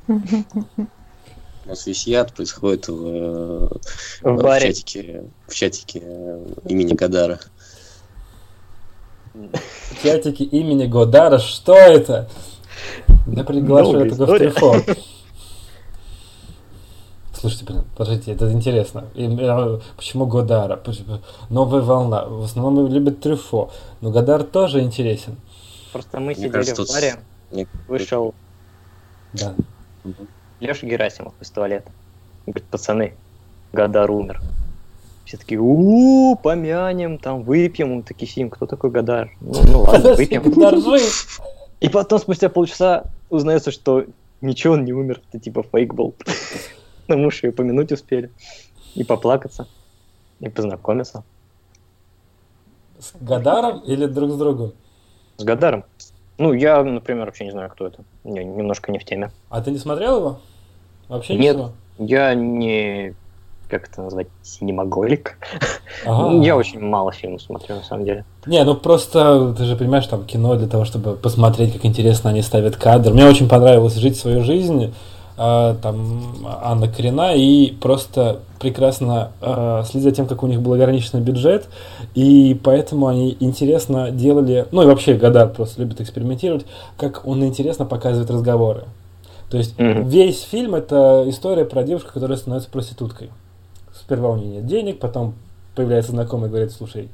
[0.08, 0.20] У
[1.64, 3.80] нас весь яд происходит в, в,
[4.22, 6.00] в, в чатике, в чатике
[6.64, 7.38] имени Гадара.
[9.32, 11.38] В чатике имени Годара?
[11.38, 12.28] Что это?
[13.28, 14.82] Я приглашаю этого в телефон.
[17.32, 19.04] Слушайте, блин, подождите, это интересно.
[19.14, 20.82] И, э, почему Годара?
[21.48, 22.24] Новая волна.
[22.24, 23.70] В основном любят Трюфо.
[24.00, 25.36] Но Годар тоже интересен.
[25.92, 27.14] Просто мы Мне сидели кажется, в баре,
[27.88, 28.34] Вышел
[29.32, 29.54] да.
[30.60, 31.90] Леша Герасимов из туалета.
[32.46, 33.14] Говорит, пацаны,
[33.72, 34.40] Гадар умер.
[35.24, 37.94] Все такие, у помянем, там, выпьем.
[37.94, 39.30] Мы такие сидим, кто такой Гадар?
[39.40, 40.42] Ну, ну ладно, выпьем.
[41.80, 44.04] И потом, спустя полчаса, узнается, что
[44.40, 45.22] ничего, он не умер.
[45.28, 46.14] Это типа фейк был.
[47.08, 48.30] Но мы же и упомянуть успели.
[48.94, 49.68] И поплакаться.
[50.40, 51.24] И познакомиться.
[52.98, 54.72] С Гадаром или друг с другом?
[55.38, 55.84] С Гадаром.
[56.40, 58.02] Ну, я, например, вообще не знаю, кто это.
[58.24, 59.30] Я немножко не в теме.
[59.50, 60.38] А ты не смотрел его?
[61.06, 61.72] Вообще Нет, ничего?
[61.98, 63.14] я не...
[63.68, 64.28] Как это назвать?
[64.42, 65.36] Синемаголик.
[66.06, 66.42] Ага.
[66.42, 68.24] Я очень мало фильмов смотрю, на самом деле.
[68.46, 72.40] Не, ну просто, ты же понимаешь, там кино для того, чтобы посмотреть, как интересно они
[72.40, 73.12] ставят кадр.
[73.12, 74.94] Мне очень понравилось жить свою жизнь
[75.42, 80.74] а, там Анна Корена и просто прекрасно э, следить за тем, как у них был
[80.74, 81.66] ограниченный бюджет,
[82.14, 86.66] и поэтому они интересно делали, ну и вообще Гадар просто любит экспериментировать,
[86.98, 88.84] как он интересно показывает разговоры.
[89.48, 90.10] То есть mm-hmm.
[90.10, 93.30] весь фильм это история про девушку, которая становится проституткой.
[93.98, 95.36] Сперва у нее нет денег, потом
[95.74, 97.08] появляется знакомый и говорит, слушай,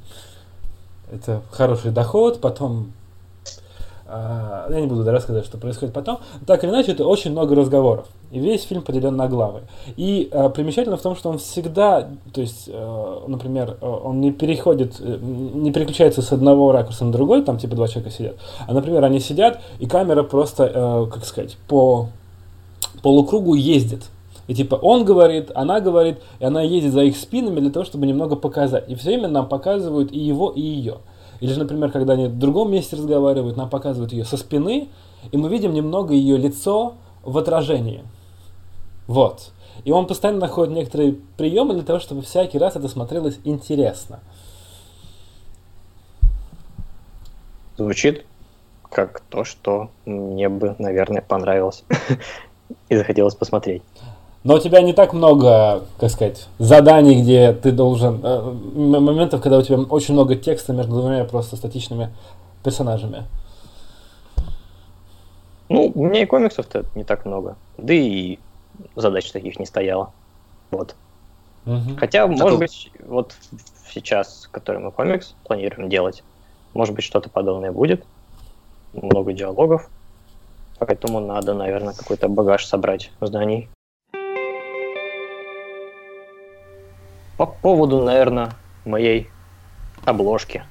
[1.13, 2.91] это хороший доход, потом
[4.09, 6.19] я не буду рассказывать, что происходит потом.
[6.47, 8.07] Так или иначе, это очень много разговоров.
[8.31, 9.63] И весь фильм поделен на главы.
[9.97, 14.33] И э, примечательно в том, что он всегда, то есть, э, например, э, он не
[14.33, 18.37] переходит, э, не переключается с одного ракурса на другой, там типа два человека сидят.
[18.67, 22.09] А, например, они сидят, и камера просто, э, как сказать, по
[23.03, 24.05] полукругу ездит.
[24.49, 28.07] И типа он говорит, она говорит, и она едет за их спинами для того, чтобы
[28.07, 28.89] немного показать.
[28.89, 30.99] И все время нам показывают и его, и ее.
[31.41, 34.89] Или же, например, когда они в другом месте разговаривают, нам показывают ее со спины,
[35.33, 38.05] и мы видим немного ее лицо в отражении.
[39.07, 39.53] Вот.
[39.85, 44.21] И он постоянно находит некоторые приемы для того, чтобы всякий раз это смотрелось интересно.
[47.77, 48.25] Звучит
[48.91, 51.85] как то, что мне бы, наверное, понравилось
[52.89, 53.83] и захотелось посмотреть.
[54.47, 58.21] Но у тебя не так много, как сказать, заданий, где ты должен...
[58.23, 58.43] Э,
[58.77, 62.15] моментов, когда у тебя очень много текста между двумя просто статичными
[62.63, 63.25] персонажами.
[65.69, 67.57] Ну, у меня и комиксов-то не так много.
[67.77, 68.39] Да и
[68.95, 70.13] задач таких не стояло.
[70.71, 70.95] Вот.
[71.67, 71.97] Угу.
[71.99, 73.35] Хотя, а может быть, вот
[73.93, 76.23] сейчас, который мы комикс планируем делать,
[76.73, 78.07] может быть, что-то подобное будет.
[78.93, 79.91] Много диалогов.
[80.79, 83.69] Поэтому надо, наверное, какой-то багаж собрать знаний.
[87.37, 88.53] По поводу, наверное,
[88.85, 89.29] моей
[90.05, 90.65] обложки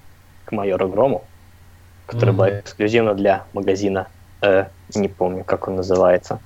[0.46, 1.24] к майору Грому,
[2.06, 2.38] которая mm-hmm.
[2.38, 4.08] была эксклюзивна для магазина,
[4.42, 6.40] э, не помню, как он называется.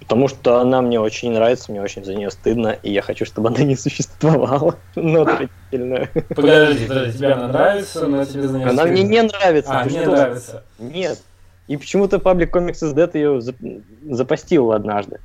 [0.00, 3.48] Потому что она мне очень нравится, мне очень за нее стыдно, и я хочу, чтобы
[3.48, 4.76] она не существовала.
[4.94, 5.24] Но.
[5.24, 9.80] Подожди, подожди, тебе она нравится, но тебе за нее Она мне не нравится.
[9.80, 10.62] А, не нравится.
[10.78, 11.22] Нет.
[11.66, 13.40] И почему-то паблик is Dead ее
[14.14, 15.18] запостил однажды.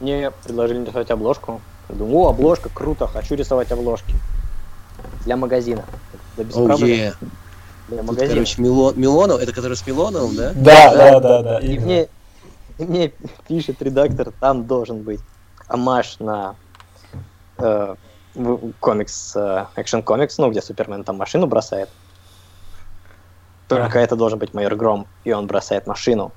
[0.00, 4.14] Мне предложили написать обложку, Думаю, о, обложка, круто, хочу рисовать обложки.
[5.24, 5.84] Для магазина.
[6.36, 7.14] Для oh, yeah.
[7.88, 8.26] Для магазина.
[8.26, 10.52] Тут, короче, Милон, Милонов, это который с Милоновым, да?
[10.54, 11.58] Да, да, да, да.
[11.60, 12.08] И мне,
[12.78, 13.12] мне
[13.46, 15.20] пишет редактор, там должен быть
[15.66, 16.56] амаш на
[17.56, 17.94] э,
[18.80, 21.88] комикс, э, Action Comics, ну, где Супермен там машину бросает.
[23.66, 26.32] Только это должен быть майор Гром, и он бросает машину.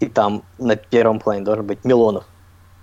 [0.00, 2.24] И там на первом плане должен быть Милонов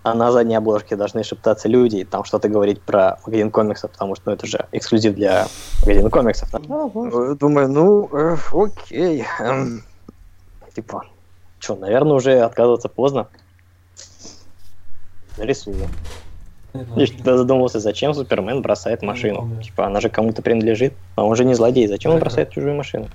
[0.03, 4.15] а на задней обложке должны шептаться люди и там что-то говорить про магазин комиксов, потому
[4.15, 5.47] что ну, это же эксклюзив для
[5.81, 6.51] магазина комиксов.
[6.51, 6.59] Да?
[6.67, 9.25] Ну, думаю, ну, э, окей.
[9.39, 9.83] Эм,
[10.75, 11.05] типа,
[11.59, 13.29] что, наверное, уже отказываться поздно.
[15.37, 15.87] Нарисую.
[16.73, 19.61] Я тогда задумался, зачем Супермен бросает машину.
[19.61, 21.87] Типа, она же кому-то принадлежит, а он же не злодей.
[21.87, 23.07] Зачем он бросает чужую машину?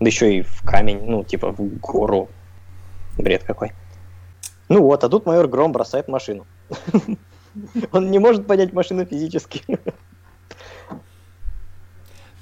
[0.00, 2.28] Да еще и в камень, ну, типа, в гору.
[3.18, 3.72] Бред какой.
[4.68, 6.46] Ну вот, а тут майор Гром бросает машину.
[7.92, 9.62] Он не может поднять машину физически.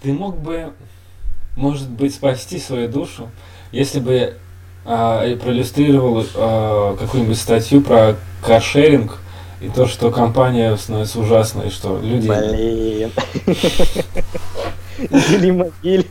[0.03, 0.73] Ты мог бы,
[1.57, 3.29] может быть, спасти свою душу,
[3.73, 4.37] если бы
[4.85, 9.19] а, проиллюстрировал а, какую-нибудь статью про каршеринг
[9.61, 12.29] и то, что компания становится ужасной, что люди...
[12.29, 13.13] Блин.
[15.83, 16.03] Или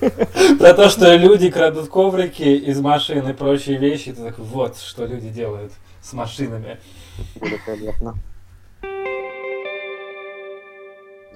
[0.58, 4.12] Про то, что люди крадут коврики из машин и прочие вещи.
[4.12, 5.72] Ты такой, вот, что люди делают
[6.10, 6.80] с машинами.
[7.36, 8.18] Будет понятно.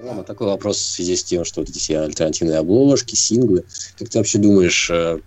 [0.00, 3.64] Ну, такой вопрос в связи с тем, что вот эти все альтернативные обложки, синглы.
[3.98, 5.20] Как ты вообще думаешь, э,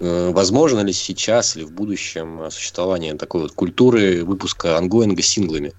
[0.00, 5.72] э, возможно ли сейчас или в будущем существование такой вот культуры выпуска ангоинга синглами?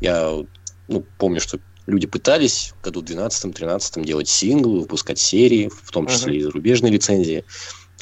[0.00, 0.44] Я
[0.88, 6.34] ну, помню, что люди пытались в году 12-13 делать синглы, выпускать серии, в том числе
[6.34, 6.38] uh-huh.
[6.38, 7.44] и зарубежные лицензии.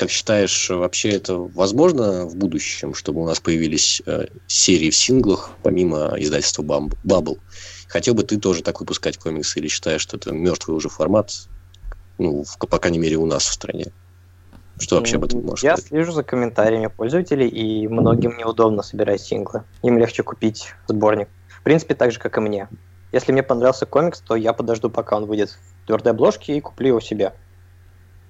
[0.00, 5.50] Как считаешь, вообще это возможно в будущем, чтобы у нас появились э, серии в синглах,
[5.62, 7.38] помимо издательства Bubble?
[7.86, 11.32] Хотел бы ты тоже так выпускать комиксы или считаешь, что это мертвый уже формат,
[12.16, 13.92] ну, в, по крайней мере, у нас в стране?
[14.78, 15.88] Что вообще об этом можешь Я сказать?
[15.90, 19.64] слежу за комментариями пользователей, и многим неудобно собирать синглы.
[19.82, 21.28] Им легче купить сборник.
[21.46, 22.70] В принципе, так же, как и мне.
[23.12, 26.88] Если мне понравился комикс, то я подожду, пока он выйдет в твердой обложке и куплю
[26.88, 27.34] его себе.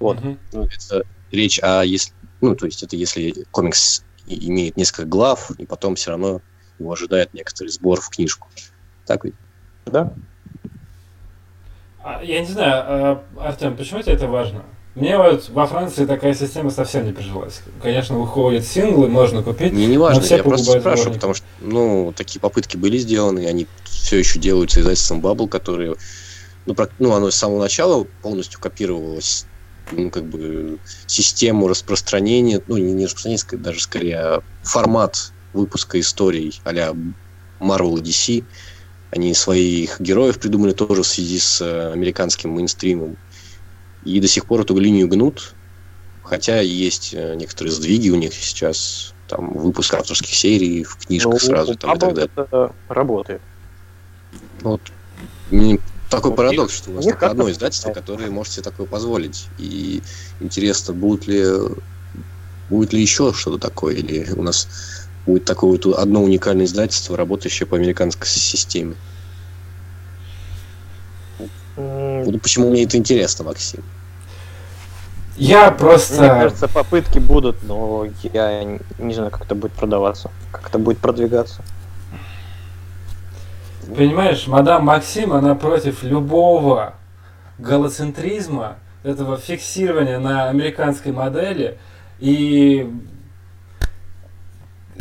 [0.00, 0.18] Вот.
[0.18, 0.38] Mm-hmm.
[0.52, 5.66] Ну, это речь о если, ну, то есть это если комикс имеет несколько глав, и
[5.66, 6.40] потом все равно
[6.79, 8.49] его ожидает некоторый сбор в книжку.
[9.07, 9.35] Так ведь?
[9.87, 10.12] Да.
[12.03, 14.64] А, я не знаю, а, Артем, почему тебе это важно?
[14.95, 17.62] Мне вот во Франции такая система совсем не прижилась.
[17.81, 19.73] Конечно, выходят синглы, можно купить.
[19.73, 24.19] Мне не важно, я просто спрашиваю, потому что ну, такие попытки были сделаны, они все
[24.19, 25.95] еще делаются издательством Bubble, которые
[26.66, 29.47] ну, про, ну, оно с самого начала полностью копировалось
[29.92, 36.61] ну, как бы систему распространения, ну, не, не распространения, даже скорее а формат выпуска историй
[36.64, 36.94] а-ля
[37.61, 38.44] Marvel и DC.
[39.11, 43.16] Они своих героев придумали тоже в связи с э, американским мейнстримом.
[44.05, 45.55] И до сих пор эту линию гнут,
[46.22, 51.38] хотя есть э, некоторые сдвиги у них сейчас, там, выпуск авторских серий в книжках ну,
[51.40, 52.31] сразу там, и так далее.
[52.37, 53.40] Это работает.
[54.61, 54.81] Вот.
[56.11, 59.46] Такой парадокс, что у вас только одно издательство, которое может себе такое позволить.
[59.59, 60.03] И
[60.40, 61.44] интересно, будут ли
[62.70, 64.68] будет ли еще что-то такое, или у нас
[65.27, 68.94] будет такое вот одно уникальное издательство, работающее по американской системе.
[71.77, 73.83] Ну, почему мне это интересно, Максим?
[75.37, 76.20] Я просто...
[76.20, 78.64] Мне кажется, попытки будут, но я
[78.99, 81.62] не знаю, как это будет продаваться, как это будет продвигаться.
[83.96, 86.94] Понимаешь, мадам Максим, она против любого
[87.59, 91.79] галоцентризма, этого фиксирования на американской модели.
[92.18, 92.92] И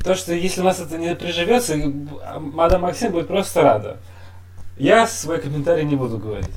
[0.04, 1.75] то, что если у нас это не приживется,
[2.39, 3.97] мадам Максим будет просто рада.
[4.78, 6.56] Я свой комментарий не буду говорить.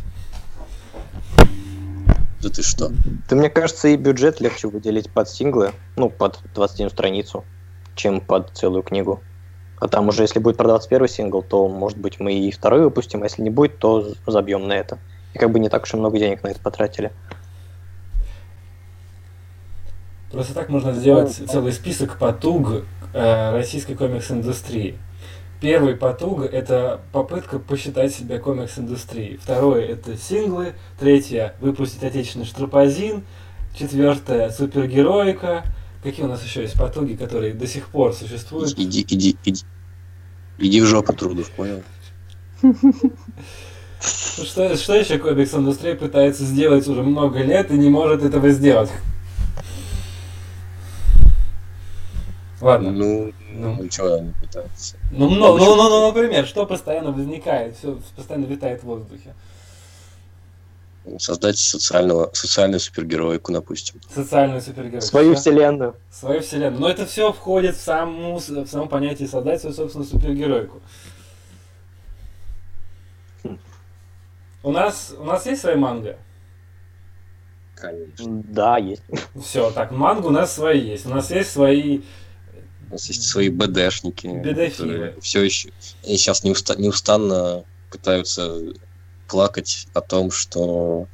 [2.41, 2.91] Да ты что?
[3.29, 7.45] Да мне кажется, и бюджет легче выделить под синглы, ну, под 21 страницу,
[7.95, 9.21] чем под целую книгу.
[9.83, 13.23] А там уже, если будет продаваться первый сингл, то, может быть, мы и второй выпустим,
[13.23, 14.99] а если не будет, то забьем на это.
[15.35, 17.11] И как бы не так уж и много денег на это потратили.
[20.31, 24.99] Просто так можно сделать целый список потуг э, российской комикс-индустрии.
[25.61, 29.39] Первый потуг– это попытка посчитать себя комикс-индустрией.
[29.39, 30.75] Второе– это синглы.
[31.01, 33.25] Третье– выпустить отечественный штропозин.
[33.75, 35.65] Четвертое– супергероика.
[36.03, 38.73] Какие у нас еще есть потуги, которые до сих пор существуют?
[38.77, 39.65] Иди, иди, иди,
[40.59, 41.83] иди в жопу трудов, понял?
[44.01, 48.91] Что, что еще комикс-индустрия пытается сделать уже много лет и не может этого сделать?
[52.61, 52.91] Ладно.
[52.91, 54.97] Ну, ну, ну что они пытаются?
[55.13, 59.35] Ну, ну, ну, ну, ну, например, что постоянно возникает, все постоянно витает в воздухе
[61.19, 64.01] создать социального, социальную супергероику, допустим.
[64.15, 65.07] Социальную супергероику.
[65.07, 65.97] Свою вселенную.
[66.11, 66.81] Свою вселенную.
[66.81, 70.81] Но это все входит в, саму, в само понятие создать свою собственную супергероику.
[73.45, 73.59] Хм.
[74.63, 76.19] У нас, у нас есть своя манга?
[77.75, 78.43] Конечно.
[78.49, 79.03] Да, есть.
[79.43, 81.07] Все, так, манга у нас свои есть.
[81.07, 82.03] У нас есть свои
[82.89, 84.29] у нас есть свои БДшники,
[84.71, 85.71] которые все еще
[86.05, 88.61] они сейчас неуста, неустанно пытаются
[89.33, 91.09] плакать о том, что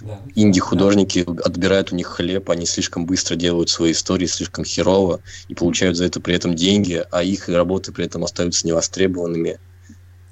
[0.00, 0.18] да.
[0.34, 1.42] инди-художники да.
[1.44, 6.04] отбирают у них хлеб, они слишком быстро делают свои истории, слишком херово, и получают за
[6.04, 9.60] это при этом деньги, а их работы при этом остаются невостребованными.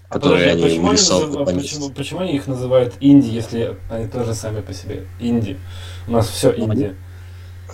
[0.08, 1.62] А которые подожди, они почему, они назыв...
[1.62, 5.56] почему, почему они их называют инди, если они тоже сами по себе инди?
[6.08, 6.96] У нас все ну, инди.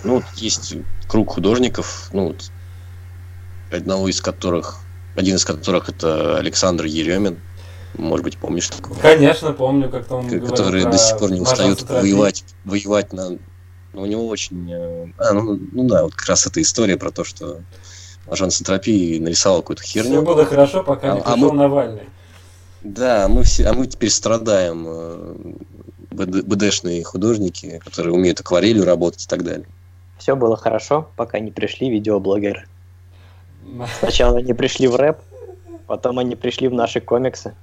[0.03, 0.75] Ну, есть
[1.07, 2.35] круг художников, ну,
[3.71, 4.81] одного из которых,
[5.15, 7.39] один из которых это Александр Еремин,
[7.97, 8.97] может быть, помнишь такого?
[8.99, 13.37] Конечно, помню, как там Которые до сих пор не устают воевать, воевать на...
[13.93, 14.71] Ну, у него очень...
[14.71, 17.61] Э, а, ну, ну да, вот как раз эта история про то, что
[18.27, 20.11] Мажан Сентропий нарисовал какую-то херню.
[20.11, 21.51] Все было хорошо, пока а, не пришел а мы...
[21.53, 22.03] Навальный.
[22.83, 24.85] Да, мы все, а мы теперь страдаем.
[24.87, 25.35] Э,
[26.15, 29.67] БДшные художники, которые умеют акварелью работать и так далее.
[30.17, 32.65] Все было хорошо, пока не пришли видеоблогеры.
[33.99, 35.17] Сначала они пришли в рэп,
[35.87, 37.55] потом они пришли в наши комиксы.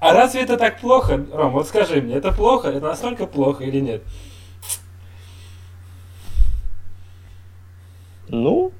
[0.00, 1.52] А разве это так плохо, Ром?
[1.52, 2.68] Вот скажи мне, это плохо?
[2.68, 4.02] Это настолько плохо или нет?
[8.28, 8.72] Ну,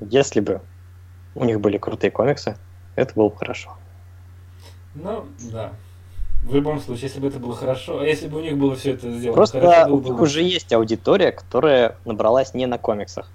[0.00, 0.62] если бы
[1.34, 2.56] у них были крутые комиксы,
[2.94, 3.76] это было бы хорошо.
[4.94, 5.72] Ну, да.
[6.42, 8.92] В любом случае, если бы это было хорошо, а если бы у них было все
[8.92, 13.30] это сделано Просто хорошо, у них уже есть аудитория, которая набралась не на комиксах.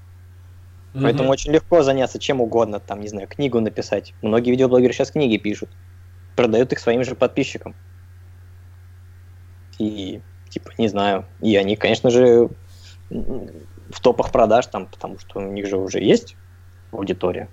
[0.94, 1.02] Mm-hmm.
[1.04, 4.14] Поэтому очень легко заняться чем угодно, там, не знаю, книгу написать.
[4.22, 5.70] Многие видеоблогеры сейчас книги пишут
[6.42, 7.76] продают их своим же подписчикам.
[9.78, 11.26] И, типа, не знаю.
[11.40, 12.50] И они, конечно же,
[13.10, 16.36] в топах продаж там, потому что у них же уже есть
[16.92, 17.48] аудитория.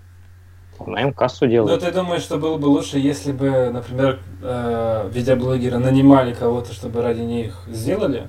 [0.87, 1.83] На им кассу делают.
[1.83, 7.03] Ну, ты думаешь, что было бы лучше, если бы, например, э, видеоблогеры нанимали кого-то, чтобы
[7.03, 8.29] ради них сделали?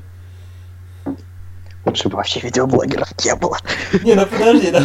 [1.86, 3.58] Лучше бы вообще видеоблогеров не было.
[4.04, 4.84] Не, ну подожди, да.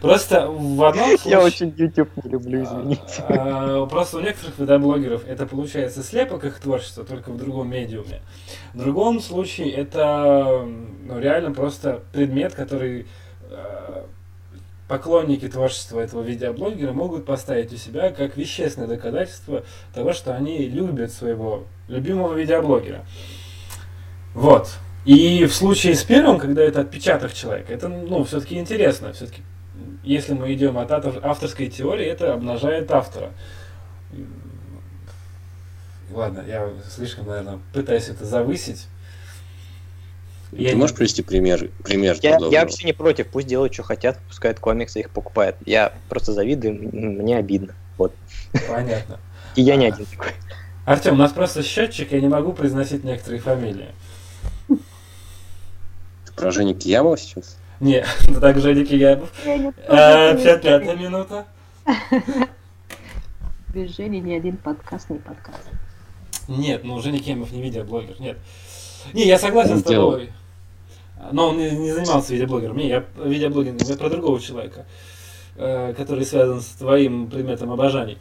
[0.00, 1.30] Просто в одном случае...
[1.30, 3.02] Я очень YouTube не люблю, извините.
[3.28, 8.22] А, просто у некоторых видеоблогеров это получается слепок их творчества, только в другом медиуме.
[8.72, 10.66] В другом случае это
[11.04, 13.06] ну, реально просто предмет, который
[13.50, 14.06] а,
[14.88, 21.12] поклонники творчества этого видеоблогера могут поставить у себя как вещественное доказательство того, что они любят
[21.12, 23.04] своего любимого видеоблогера.
[24.34, 24.70] Вот.
[25.04, 29.12] И в случае с первым, когда это отпечаток человека, это, ну, все-таки интересно.
[29.12, 29.42] Все-таки
[30.02, 33.30] если мы идем от авторской теории, это обнажает автора.
[36.12, 38.86] Ладно, я слишком, наверное, пытаюсь это завысить.
[40.50, 40.96] Ты я можешь не...
[40.98, 41.70] привести пример?
[41.84, 45.56] пример я, я вообще не против, пусть делают, что хотят, пускают комиксы, их покупают.
[45.64, 47.74] Я просто завидую, мне обидно.
[47.96, 48.12] Вот.
[48.68, 49.20] Понятно.
[49.54, 50.32] И я не один такой.
[50.84, 53.90] Артем, у нас просто счетчик, я не могу произносить некоторые фамилии.
[54.68, 57.59] Ты про Женю Киямова сейчас?
[57.80, 58.04] Не,
[58.40, 59.30] так Женя Киямов.
[59.42, 61.46] Пятая минута.
[63.74, 65.62] Без Жени ни один подкаст не подкаст.
[66.46, 68.38] Нет, ну Женя Киямов не видеоблогер, нет.
[69.14, 70.30] Не, я согласен с тобой.
[71.32, 72.76] Но он не занимался видеоблогером.
[72.76, 74.86] Не, я видеоблогер, я про другого человека,
[75.56, 78.18] э, который связан с твоим предметом обожаний.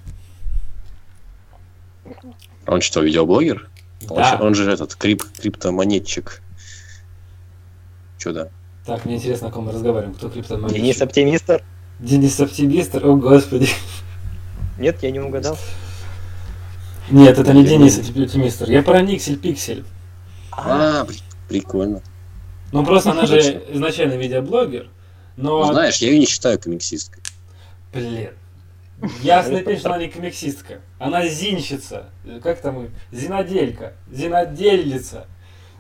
[2.68, 3.70] Он что, видеоблогер?
[4.02, 4.38] Да.
[4.40, 6.42] Он, он же этот крип, криптомонетчик.
[8.24, 8.50] Да?
[8.86, 10.16] Так, мне интересно, о ком мы разговариваем.
[10.16, 10.82] Кто криптомонетчик?
[10.82, 11.64] Денис Оптимистр.
[12.00, 13.06] Денис Оптимистр?
[13.06, 13.70] О, господи.
[14.78, 15.58] Нет, я не угадал.
[17.12, 18.70] Нет, это не Денис Оптимистр.
[18.70, 19.84] Я про Никсель Пиксель.
[20.52, 21.06] А,
[21.48, 22.02] прикольно.
[22.72, 24.90] Ну, просто она же изначально видеоблогер,
[25.38, 25.66] но...
[25.66, 27.24] Ну, знаешь, я ее не считаю комиксисткой.
[27.94, 28.30] Блин.
[29.24, 30.82] Ясно пишет, что она не комиксистка.
[31.00, 32.10] Она зинщица.
[32.44, 32.90] Как там?
[33.12, 33.94] Зиноделька.
[34.12, 35.26] Зинодельница.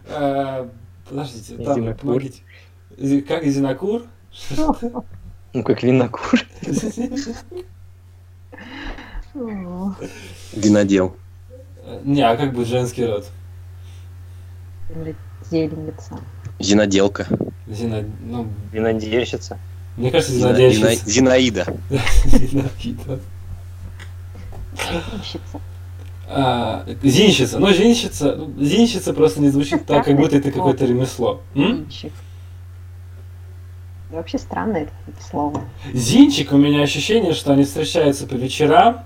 [0.07, 0.69] А,
[1.07, 2.41] подождите, там, помогите.
[3.27, 4.03] Как Зинокур?
[5.51, 6.39] Ну, как винокур.
[10.53, 11.15] Винодел.
[12.03, 13.25] Не, а как будет женский род?
[15.49, 16.19] Зельница.
[16.59, 17.25] Зиноделка.
[17.67, 18.03] Зино...
[18.21, 18.47] Ну...
[18.71, 19.57] Винодельщица.
[19.97, 21.09] Мне кажется, зинодельщица.
[21.09, 21.65] Зинаида.
[22.25, 23.19] Зинаида.
[24.75, 25.61] Зинщица.
[26.27, 27.57] А, зинщица.
[27.57, 31.41] Ну, зинщица, зинщица просто не звучит так, как будто это какое-то ремесло.
[31.55, 32.13] Зинчик.
[34.09, 35.61] Вообще странное это слово.
[35.93, 39.05] Зинчик, у меня ощущение, что они встречаются по вечерам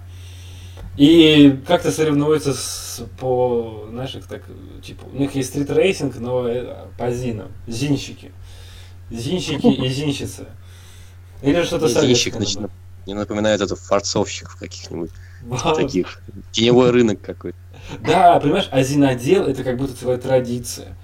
[0.95, 4.43] и как-то соревнуются с, по, знаешь, так,
[4.81, 7.51] типа, у них есть стрит-рейсинг, но э, по зинам.
[7.67, 8.31] Зинщики.
[9.09, 10.47] Зинщики и зинщицы.
[11.41, 12.71] Или что-то Зинщик начинает,
[13.05, 15.11] мне напоминает это фарцовщиков каких-нибудь.
[15.75, 16.21] Таких.
[16.51, 17.57] Теневой рынок какой-то.
[17.99, 20.95] Да, понимаешь, а зинодел это как будто целая традиция.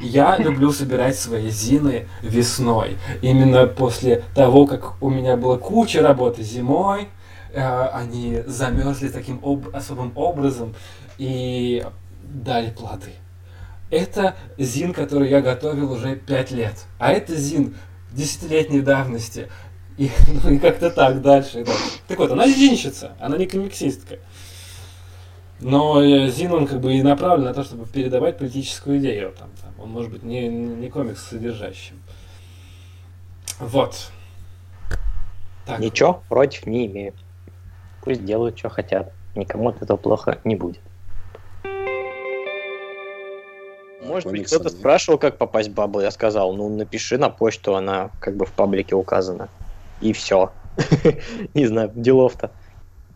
[0.00, 2.96] Я люблю собирать свои зины весной.
[3.20, 7.08] Именно после того, как у меня была куча работы зимой,
[7.52, 10.74] э, они замерзли таким об, особым образом
[11.18, 11.84] и
[12.22, 13.12] дали плоды.
[13.90, 16.86] Это зин, который я готовил уже пять лет.
[16.98, 17.74] А это зин
[18.12, 19.48] десятилетней давности.
[19.98, 20.10] И,
[20.44, 21.64] ну, и как-то так дальше.
[21.64, 21.72] Да.
[22.08, 24.16] Так вот, она зинщица, она не комиксистка.
[25.60, 29.34] Но э, Зин, он как бы и направлен на то, чтобы передавать политическую идею.
[29.38, 29.69] Там, там.
[29.80, 32.00] Он может быть не, не комикс содержащим.
[33.58, 34.10] Вот.
[35.64, 35.80] Так.
[35.80, 37.14] Ничего против не имею.
[38.02, 39.12] Пусть делают, что хотят.
[39.34, 40.80] Никому от этого плохо не будет.
[44.02, 46.00] Может быть, кто-то спрашивал, как попасть в бабл.
[46.00, 49.48] Я сказал, ну напиши на почту, она как бы в паблике указана.
[50.00, 50.52] И все.
[51.54, 52.50] Не знаю, делов-то.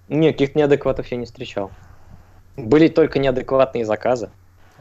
[0.09, 1.71] Нет, каких-то неадекватов я не встречал.
[2.57, 4.31] Были только неадекватные заказы.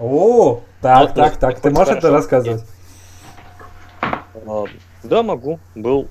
[0.06, 1.62] О, так, вот, так, так.
[1.62, 2.66] Ты можешь это рассказывать?
[4.02, 4.66] А,
[5.02, 5.62] да, могу.
[5.76, 6.10] Был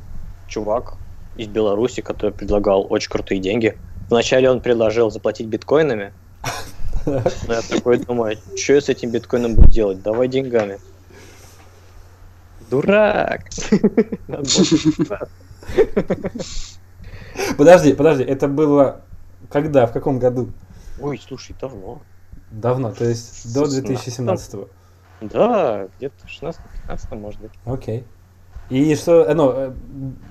[0.49, 0.95] чувак
[1.37, 3.77] из Беларуси, который предлагал очень крутые деньги.
[4.09, 6.15] Вначале он предложил заплатить биткоинами.
[7.07, 7.23] Но
[7.53, 10.01] я такой думаю, что я с этим биткоином буду делать?
[10.03, 10.79] Давай деньгами.
[12.71, 13.51] Дурак!
[17.59, 19.03] Подожди, подожди, это было
[19.51, 20.51] когда, в каком году?
[21.01, 22.01] Ой, слушай, давно.
[22.53, 24.69] Давно, то есть до 2017 -го.
[25.23, 27.53] Да, где-то 16-15, может быть.
[27.65, 28.05] Окей.
[28.69, 29.73] И что, э, ну, э,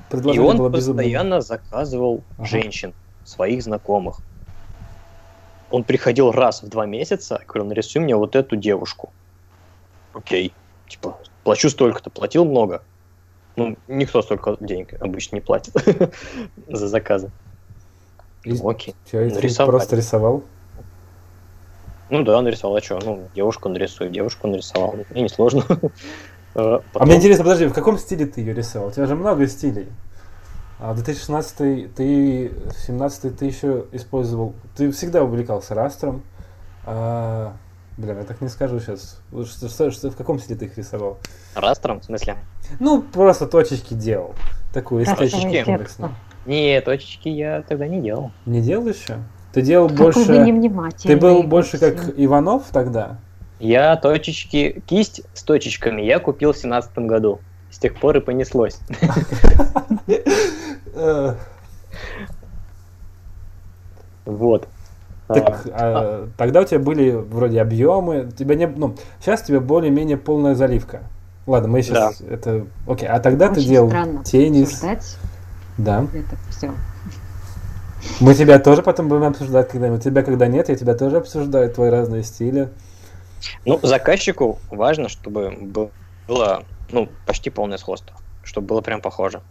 [0.09, 1.01] предложение И он было безумно.
[1.01, 2.45] постоянно заказывал ага.
[2.45, 2.93] женщин,
[3.23, 4.19] своих знакомых.
[5.69, 9.11] Он приходил раз в два месяца, говорил, нарисуй мне вот эту девушку.
[10.13, 10.53] Окей.
[10.87, 12.83] Типа, плачу столько-то, платил много.
[13.55, 15.73] Ну, никто столько денег обычно не платит
[16.67, 17.31] за заказы.
[18.63, 18.95] Окей.
[19.09, 19.71] Че, нарисовал.
[19.71, 20.43] просто рисовал?
[22.11, 22.75] Ну да, нарисовал.
[22.75, 22.99] А что?
[23.03, 24.95] Ну, девушку нарисую, девушку нарисовал.
[25.15, 25.63] И не сложно.
[25.63, 25.91] Потом...
[26.53, 28.89] А мне интересно, подожди, в каком стиле ты ее рисовал?
[28.89, 29.87] У тебя же много стилей.
[30.81, 32.51] А 2016 ты,
[32.87, 36.23] 17 ты еще использовал, ты всегда увлекался растром.
[36.85, 37.53] А,
[37.97, 39.21] блин, я так не скажу сейчас.
[39.29, 41.19] Что, что, что, в каком стиле ты их рисовал?
[41.55, 42.35] Растром, в смысле?
[42.81, 44.35] Ну, просто точечки делал.
[44.73, 46.09] Такую эстетику.
[46.45, 48.31] Не, точечки я тогда не делал.
[48.45, 49.19] Не делал еще?
[49.53, 50.93] Ты делал Какой больше...
[51.03, 53.17] Ты был больше как Иванов тогда?
[53.59, 57.39] Я точечки, кисть с точечками я купил в семнадцатом году.
[57.69, 58.79] С тех пор и понеслось.
[64.25, 64.67] Вот.
[65.27, 70.17] Так, а, тогда у тебя были вроде объемы, тебя не, ну, сейчас у тебя более-менее
[70.17, 71.03] полная заливка.
[71.47, 72.33] Ладно, мы сейчас да.
[72.33, 73.07] это, окей.
[73.07, 73.91] А тогда Очень ты делал
[74.23, 74.83] теннис.
[75.77, 76.05] Да.
[76.13, 76.71] Это все.
[78.19, 80.03] Мы тебя тоже потом будем обсуждать когда-нибудь.
[80.03, 82.69] Тебя когда нет, я тебя тоже обсуждаю, твои разные стили.
[83.65, 85.51] Ну, заказчику важно, чтобы
[86.27, 89.41] было ну, почти полное сходство, чтобы было прям похоже.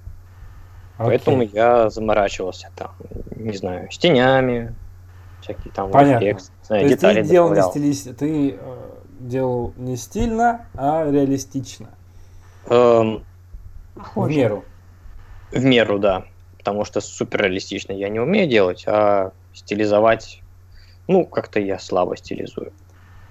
[0.98, 1.07] Okay.
[1.07, 2.90] Поэтому я заморачивался там,
[3.34, 4.74] не знаю, с тенями,
[5.40, 6.24] всякие там Понятно.
[6.24, 8.16] Эффект, знаю, То детали ты делал не стилист...
[8.18, 8.90] ты э,
[9.20, 11.88] делал не стильно, а реалистично.
[12.66, 13.24] Эм,
[14.14, 14.64] в меру.
[15.53, 16.24] В меру, да.
[16.61, 20.42] Потому что супер реалистично я не умею делать, а стилизовать,
[21.08, 22.72] ну, как-то я слабо стилизую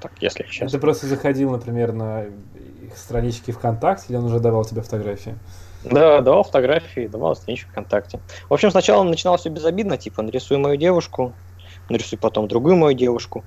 [0.02, 0.70] так, если честно.
[0.70, 5.38] Ты просто заходил, например, на их странички ВКонтакте, или он уже давал тебе фотографии?
[5.84, 8.20] Да, давал фотографии, давал страничку ВКонтакте.
[8.50, 11.34] В общем, сначала начиналось все безобидно, типа, нарисуй мою девушку,
[11.88, 13.44] нарисуй потом другую мою девушку,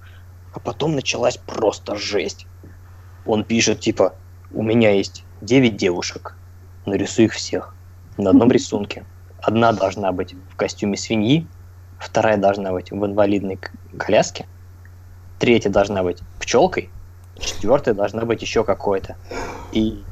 [0.54, 2.46] а потом началась просто жесть.
[3.26, 4.14] Он пишет, типа,
[4.52, 6.36] у меня есть 9 девушек,
[6.86, 7.74] нарисуй их всех
[8.16, 9.04] на одном рисунке.
[9.42, 11.48] Одна должна быть в костюме свиньи,
[11.98, 13.58] вторая должна быть в инвалидной
[13.98, 14.46] коляске,
[15.38, 16.90] третья должна быть пчелкой,
[17.40, 19.16] четвертая должна быть еще какой-то.
[19.72, 20.04] И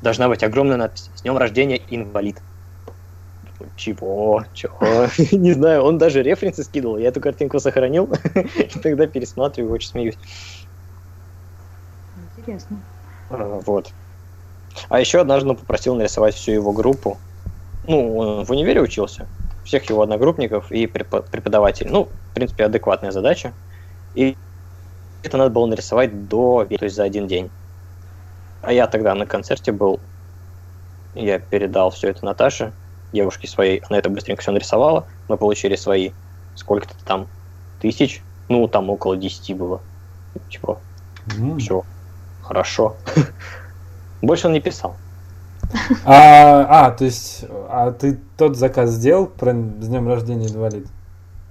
[0.00, 2.40] должна быть огромная надпись «С днем рождения, инвалид».
[3.76, 4.44] Чего?
[4.54, 4.78] Чего?
[5.32, 6.96] Не знаю, он даже референсы скидывал.
[6.96, 10.18] Я эту картинку сохранил, и тогда пересматриваю, очень смеюсь.
[12.38, 12.80] Интересно.
[13.28, 13.92] А, вот.
[14.88, 17.18] А еще однажды он попросил нарисовать всю его группу.
[17.86, 19.26] Ну, он в универе учился.
[19.64, 21.90] Всех его одногруппников и преподавателей.
[21.90, 23.52] Ну, в принципе, адекватная задача.
[24.14, 24.36] И
[25.22, 27.50] это надо было нарисовать до, то есть за один день.
[28.62, 30.00] А я тогда на концерте был,
[31.14, 32.72] я передал все это Наташе,
[33.12, 36.10] девушке своей, она это быстренько все нарисовала, мы получили свои
[36.54, 37.28] сколько-то там
[37.80, 39.80] тысяч, ну там около 10 было.
[40.50, 40.80] Типа,
[41.26, 41.58] mm.
[41.58, 41.84] все,
[42.42, 42.96] хорошо.
[44.22, 44.96] Больше он не писал.
[46.04, 50.86] А, а, то есть, а ты тот заказ сделал про с днем рождения инвалид?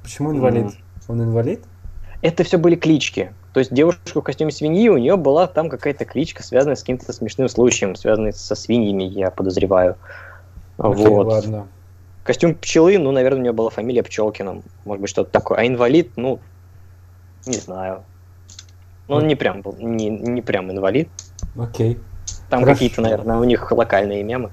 [0.04, 0.66] Почему инвалид?
[0.66, 0.76] Mm.
[1.08, 1.64] Он инвалид?
[2.26, 3.34] это все были клички.
[3.54, 7.14] То есть девушка в костюме свиньи, у нее была там какая-то кличка, связанная с каким-то
[7.14, 9.96] смешным случаем, связанная со свиньями, я подозреваю.
[10.78, 11.28] Окей, вот.
[11.28, 11.68] ладно.
[12.24, 15.60] Костюм пчелы, ну, наверное, у нее была фамилия Пчелкина, может быть, что-то такое.
[15.60, 16.40] А инвалид, ну,
[17.46, 18.04] не знаю.
[19.08, 21.08] Ну, он не прям был, не, не прям инвалид.
[21.56, 22.00] Окей.
[22.50, 22.76] Там Хорошо.
[22.76, 24.52] какие-то, наверное, у них локальные мемы.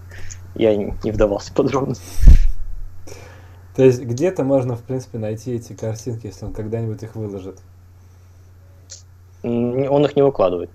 [0.54, 2.04] Я не вдавался в подробности.
[3.74, 7.58] То есть где-то можно, в принципе, найти эти картинки, если он когда-нибудь их выложит.
[9.42, 10.70] Он их не выкладывает.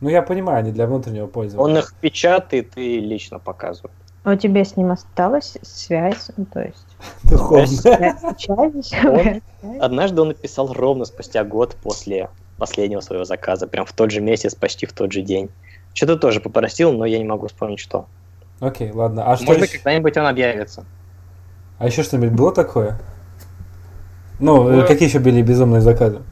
[0.00, 1.64] Ну, я понимаю, они для внутреннего пользования.
[1.64, 3.94] Он их печатает и лично показывает.
[4.24, 6.30] А у тебя с ним осталась связь?
[6.36, 6.86] Ну, то есть...
[9.80, 14.54] Однажды он написал ровно спустя год после последнего своего заказа, прям в тот же месяц,
[14.54, 15.50] почти в тот же день.
[15.94, 18.06] Что-то тоже попросил, но я не могу вспомнить, что.
[18.60, 19.30] Окей, ладно.
[19.30, 20.84] А что Может быть, когда-нибудь он объявится.
[21.78, 23.00] А еще что-нибудь было такое?
[24.38, 26.22] Ну, ну какие еще были безумные заказы?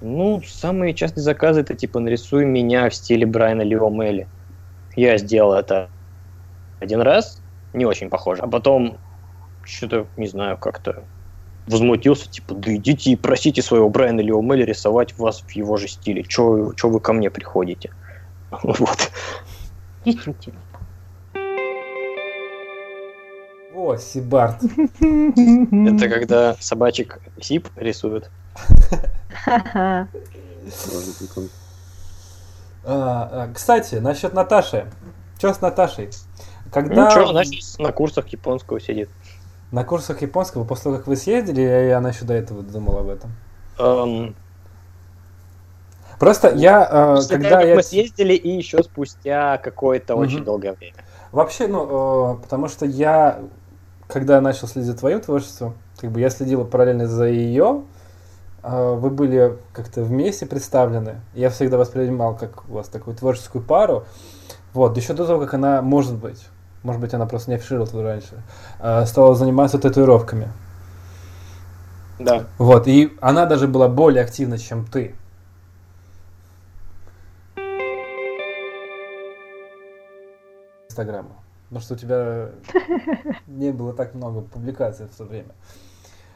[0.00, 4.28] Ну, самые частые заказы это типа нарисуй меня в стиле Брайана Лио Мелли.
[4.94, 5.88] Я сделал это
[6.80, 7.40] один раз,
[7.72, 8.42] не очень похоже.
[8.42, 8.98] А потом
[9.64, 11.04] что-то, не знаю, как-то
[11.66, 15.88] возмутился, типа, да идите и просите своего Брайана Лио Мелли рисовать вас в его же
[15.88, 16.22] стиле.
[16.22, 17.90] Че вы ко мне приходите?
[18.50, 19.10] Вот.
[20.04, 20.60] Действительно.
[23.74, 24.62] О, Сибарт.
[24.62, 28.30] Это когда собачек Сип рисуют.
[32.88, 34.86] А, а, кстати, насчет Наташи.
[35.38, 36.10] Что с Наташей?
[36.72, 37.04] Когда...
[37.04, 37.42] Ну что, она
[37.78, 39.10] на курсах японского сидит.
[39.72, 43.08] На курсах японского, после того, как вы съездили, и она еще до этого думала об
[43.08, 43.32] этом?
[43.78, 44.34] Um,
[46.18, 47.74] Просто я, э, когда того, я...
[47.74, 50.22] мы съездили, и еще спустя какое-то угу.
[50.22, 50.96] очень долгое время.
[51.32, 53.40] Вообще, ну, э, потому что я,
[54.08, 57.82] когда начал следить за твоим творчеством, как бы я следил параллельно за ее,
[58.62, 61.20] э, вы были как-то вместе представлены.
[61.34, 64.04] Я всегда воспринимал как у вас такую творческую пару.
[64.72, 66.46] Вот, еще до того, как она, может быть,
[66.82, 70.48] может быть, она просто не афишировала это раньше, стала заниматься татуировками.
[72.18, 72.44] Да.
[72.58, 75.14] Вот, и она даже была более активна, чем ты.
[80.96, 81.36] Инстаграма.
[81.68, 82.48] Потому что у тебя
[83.46, 85.50] не было так много публикаций в то время.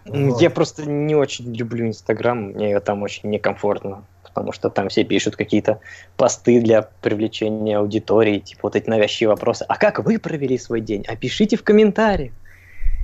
[0.04, 0.40] Вот.
[0.40, 5.36] Я просто не очень люблю Инстаграм, мне там очень некомфортно, потому что там все пишут
[5.36, 5.80] какие-то
[6.16, 9.64] посты для привлечения аудитории, типа вот эти навязчивые вопросы.
[9.68, 11.04] А как вы провели свой день?
[11.06, 12.32] Опишите в комментариях.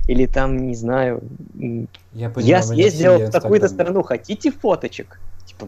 [0.07, 1.21] Или там, не знаю,
[2.13, 5.19] я, понимаю, я съездил в такую-то страну, хотите фоточек?
[5.45, 5.67] Типа,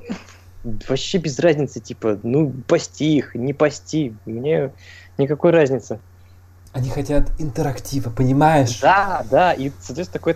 [0.88, 4.72] вообще без разницы, типа, ну, пости их, не пости, мне
[5.18, 6.00] никакой разницы.
[6.72, 8.80] Они хотят интерактива, понимаешь?
[8.80, 10.36] Да, да, и, соответственно, такое,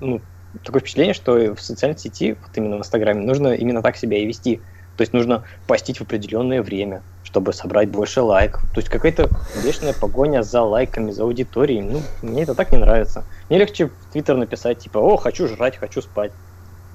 [0.00, 0.20] ну,
[0.62, 4.26] такое впечатление, что в социальной сети, вот именно в Инстаграме, нужно именно так себя и
[4.26, 4.60] вести.
[4.96, 8.62] То есть нужно постить в определенное время, чтобы собрать больше лайков.
[8.72, 9.28] То есть какая-то
[9.62, 11.80] вечная погоня за лайками, за аудиторией.
[11.82, 13.24] Ну, мне это так не нравится.
[13.48, 16.30] Мне легче в Твиттер написать, типа, о, хочу жрать, хочу спать.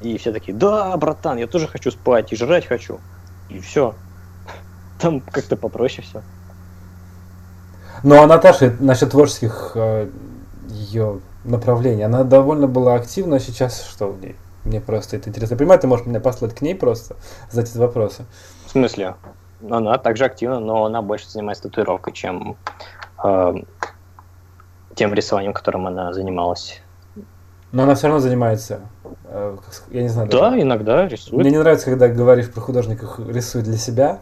[0.02, 3.00] И все такие, да, братан, я тоже хочу спать и жрать хочу.
[3.50, 3.96] И все.
[5.00, 6.22] Там как-то попроще все.
[8.04, 10.10] Ну, а Наташа, насчет творческих э,
[10.70, 14.36] ее направлений, она довольно была активна сейчас, что в ней?
[14.64, 15.56] Мне просто это интересно.
[15.56, 17.16] Я понимаю, ты можешь меня послать к ней просто,
[17.50, 18.26] задать эти вопросы.
[18.68, 19.16] В смысле?
[19.70, 22.56] Она также активна, но она больше занимается татуировкой, чем
[23.24, 23.54] э,
[24.96, 26.82] тем рисованием, которым она занималась.
[27.72, 28.82] Но она все равно занимается,
[29.92, 30.30] я не знаю.
[30.30, 30.62] Да, даже.
[30.62, 31.42] иногда рисует.
[31.42, 34.20] Мне не нравится, когда говоришь про художников рисует для себя.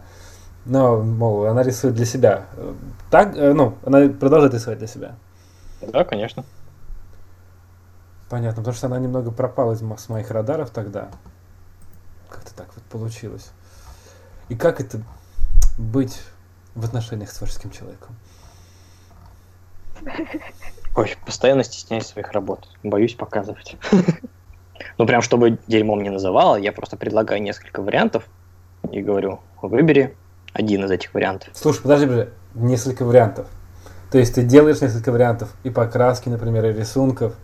[0.65, 2.45] Но, мол, она рисует для себя.
[3.09, 5.15] Так, э, ну, она продолжает рисовать для себя.
[5.81, 6.43] Да, конечно.
[8.29, 11.09] Понятно, потому что она немного пропала из с моих радаров тогда.
[12.29, 13.51] Как-то так вот получилось.
[14.49, 14.99] И как это
[15.77, 16.21] быть
[16.75, 18.15] в отношениях с творческим человеком?
[20.95, 22.67] Ой, постоянно стесняюсь своих работ.
[22.83, 23.77] Боюсь показывать.
[24.97, 28.27] Ну, прям чтобы дерьмом не называла, я просто предлагаю несколько вариантов
[28.91, 30.15] и говорю, выбери
[30.53, 31.49] один из этих вариантов.
[31.53, 33.47] Слушай, подожди, подожди, несколько вариантов.
[34.11, 37.35] То есть ты делаешь несколько вариантов и покраски, например, и рисунков.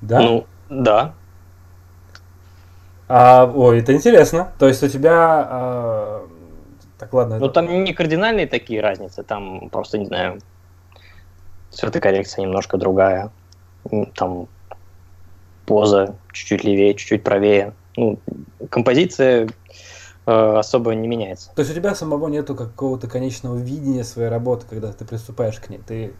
[0.00, 0.20] Да?
[0.20, 1.14] Ну, да.
[3.08, 4.52] А, ой, это интересно.
[4.58, 5.46] То есть у тебя...
[5.50, 6.28] А,
[6.96, 7.38] так, ладно.
[7.38, 7.54] Ну, это...
[7.54, 10.38] там не кардинальные такие разницы, там просто, не знаю,
[11.70, 13.30] цветокоррекция немножко другая.
[14.14, 14.48] Там
[15.66, 17.74] поза чуть-чуть левее, чуть-чуть правее.
[17.96, 18.18] Ну,
[18.70, 19.48] композиция
[20.30, 21.50] Э, особо не меняется.
[21.56, 25.70] То есть у тебя самого нету какого-то конечного видения своей работы, когда ты приступаешь к
[25.70, 25.80] ней.
[25.84, 26.12] Ты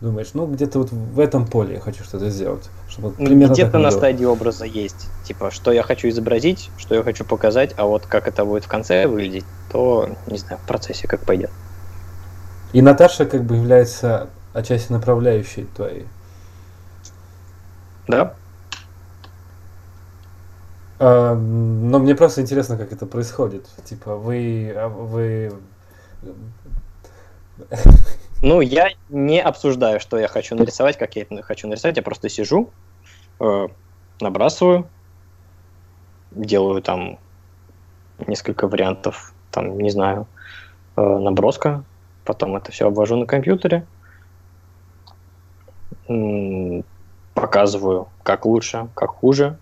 [0.00, 2.68] думаешь, ну где-то вот в этом поле я хочу что-то сделать.
[2.88, 5.06] Чтобы где-то на стадии образа есть.
[5.24, 8.68] Типа, что я хочу изобразить, что я хочу показать, а вот как это будет в
[8.68, 11.50] конце выглядеть, то, не знаю, в процессе как пойдет.
[12.72, 16.06] И Наташа как бы является отчасти направляющей твоей.
[18.10, 18.34] Да.
[20.98, 23.68] А, но мне просто интересно, как это происходит.
[23.84, 24.72] Типа, вы...
[24.76, 25.52] А, вы...
[28.42, 31.98] Ну, я не обсуждаю, что я хочу нарисовать, как я это хочу нарисовать.
[31.98, 32.70] Я просто сижу,
[33.38, 33.68] э,
[34.20, 34.88] набрасываю,
[36.30, 37.18] делаю там
[38.26, 40.26] несколько вариантов, там, не знаю,
[40.96, 41.84] э, наброска,
[42.24, 43.86] потом это все обвожу на компьютере,
[47.34, 49.58] показываю, как лучше, как хуже,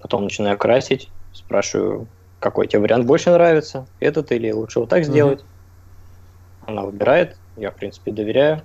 [0.00, 2.06] потом начинаю красить, спрашиваю,
[2.40, 5.40] какой тебе вариант больше нравится, этот или лучше вот так сделать.
[5.40, 6.68] Mm-hmm.
[6.70, 8.62] Она выбирает, я, в принципе, доверяю.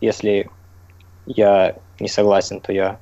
[0.00, 0.50] Если
[1.26, 2.98] я не согласен, то я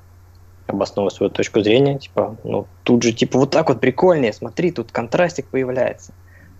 [0.67, 4.93] обосновываю свою точку зрения, типа, ну, тут же, типа, вот так вот прикольнее, смотри, тут
[4.93, 6.13] контрастик появляется.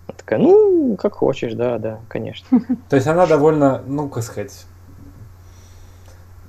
[0.07, 2.61] Она такая, ну, как хочешь, да, да, конечно.
[2.89, 4.67] То есть она довольно, ну, как сказать,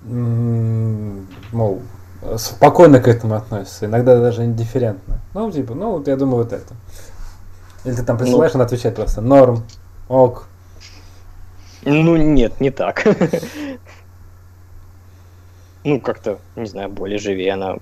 [0.06, 1.82] мол,
[2.38, 5.20] спокойно к этому относится, иногда даже индифферентно.
[5.34, 6.74] Ну, типа, ну, вот я думаю, вот это.
[7.86, 9.64] Или ты там присылаешь, ну, она отвечает просто норм,
[10.08, 10.47] ок.
[11.84, 13.06] Ну, нет, не так.
[15.84, 17.76] ну, как-то, не знаю, более живее она.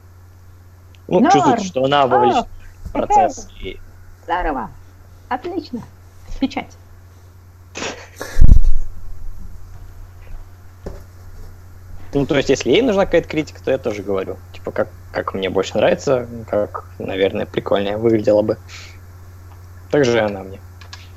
[1.07, 1.31] Ну, Норм.
[1.31, 2.47] чувствует, что она вовлечена
[2.85, 3.47] в процесс.
[3.61, 3.79] И...
[4.23, 4.71] Здорово.
[5.29, 5.81] Отлично.
[6.39, 6.77] Печать.
[12.13, 14.37] Ну, то есть, если ей нужна какая-то критика, то я тоже говорю.
[14.53, 18.57] Типа, как, как мне больше нравится, как, наверное, прикольнее выглядело бы.
[19.91, 20.59] Так же она мне.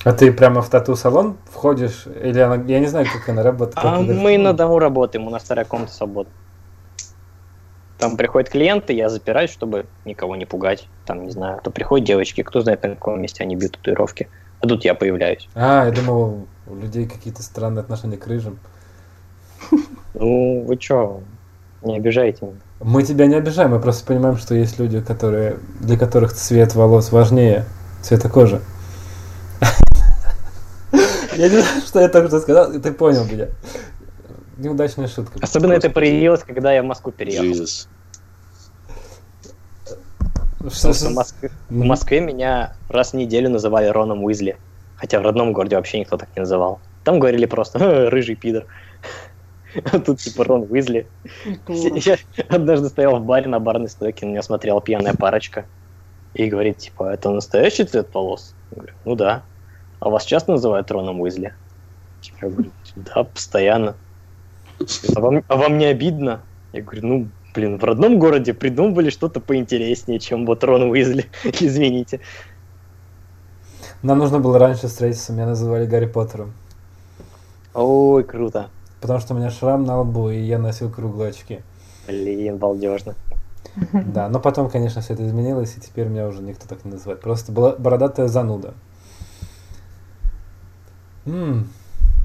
[0.05, 2.07] А ты прямо в тату-салон входишь?
[2.23, 3.79] Или она, я не знаю, как она работает.
[3.83, 6.33] А мы на дому работаем, у нас вторая комната свободна.
[7.99, 10.89] Там приходят клиенты, я запираюсь, чтобы никого не пугать.
[11.07, 14.29] Там, не знаю, то приходят девочки, кто знает, на каком месте они бьют татуировки.
[14.61, 15.49] А тут я появляюсь.
[15.55, 18.59] А, я думал, у людей какие-то странные отношения к рыжим.
[20.15, 21.21] Ну, вы чё,
[21.83, 22.57] не обижайте меня.
[22.81, 27.13] Мы тебя не обижаем, мы просто понимаем, что есть люди, которые, для которых цвет волос
[27.13, 27.65] важнее
[28.03, 28.61] цвета кожи.
[31.37, 33.49] Я не знаю, что я только что сказал, ты понял меня.
[34.57, 35.39] Неудачная шутка.
[35.43, 37.47] Особенно это проявилось, когда я в Москву переехал.
[37.47, 37.89] Jesus.
[40.73, 44.57] Что, в, Москве, в Москве меня раз в неделю называли Роном Уизли.
[44.97, 46.79] Хотя в родном городе вообще никто так не называл.
[47.03, 47.79] Там говорили просто
[48.11, 48.65] «рыжий пидор».
[49.93, 51.07] А тут типа Рон Уизли.
[51.69, 52.17] Я
[52.49, 55.67] однажды стоял в баре на барной стойке, на меня смотрела пьяная парочка.
[56.35, 58.55] И говорит, типа, это настоящий цвет волос?
[58.71, 59.43] Я говорю, ну да.
[60.01, 61.55] А вас часто называют Роном Уизли?
[62.41, 63.95] Я говорю, да, постоянно.
[65.15, 66.43] А вам, а вам не обидно?
[66.73, 71.27] Я говорю, ну, блин, в родном городе придумывали что-то поинтереснее, чем вот Рон Уизли.
[71.45, 72.21] Извините.
[74.03, 76.53] Нам нужно было раньше встретиться, меня называли Гарри Поттером.
[77.73, 78.71] Ой, круто.
[79.05, 81.61] Потому что у меня шрам на лбу, и я носил круглые очки.
[82.09, 83.15] Блин, балдежно.
[83.93, 87.21] Да, но потом, конечно, все это изменилось, и теперь меня уже никто так не называет.
[87.21, 88.73] Просто была бородатая зануда.
[91.27, 91.69] М-м.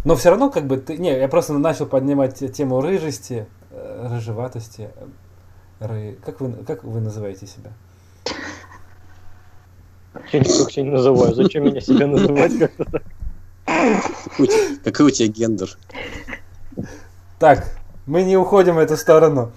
[0.05, 0.95] Но все равно, как бы, ты...
[0.95, 4.89] Не, я просто начал поднимать тему рыжести, э, рыжеватости.
[5.82, 6.17] Ры...
[6.25, 7.71] Как, вы, как вы называете себя?
[10.32, 11.36] Я никак себя не называю.
[11.36, 13.03] Зачем меня себя называть как-то так?
[14.86, 15.77] Какой у тебя гендер?
[17.39, 17.71] Так,
[18.05, 19.53] мы не уходим в эту сторону.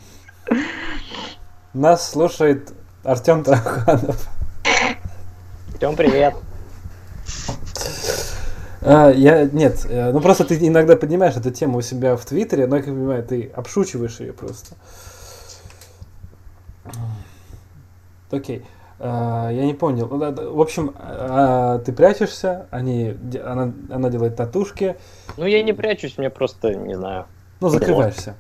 [1.75, 2.73] Нас слушает
[3.03, 4.29] Артем Тараханов.
[5.73, 6.35] Артем, привет.
[8.83, 12.69] А, я, нет, э, ну просто ты иногда поднимаешь эту тему у себя в Твиттере,
[12.69, 14.77] но я как понимаю, ты обшучиваешь ее просто.
[18.31, 18.65] Окей.
[19.01, 20.07] А, я не понял.
[20.07, 24.95] Ну, в общем, а, ты прячешься, они, она, она делает татушки.
[25.37, 27.27] Ну, я не прячусь, мне просто, не знаю.
[27.63, 28.35] Ну, закрываешься.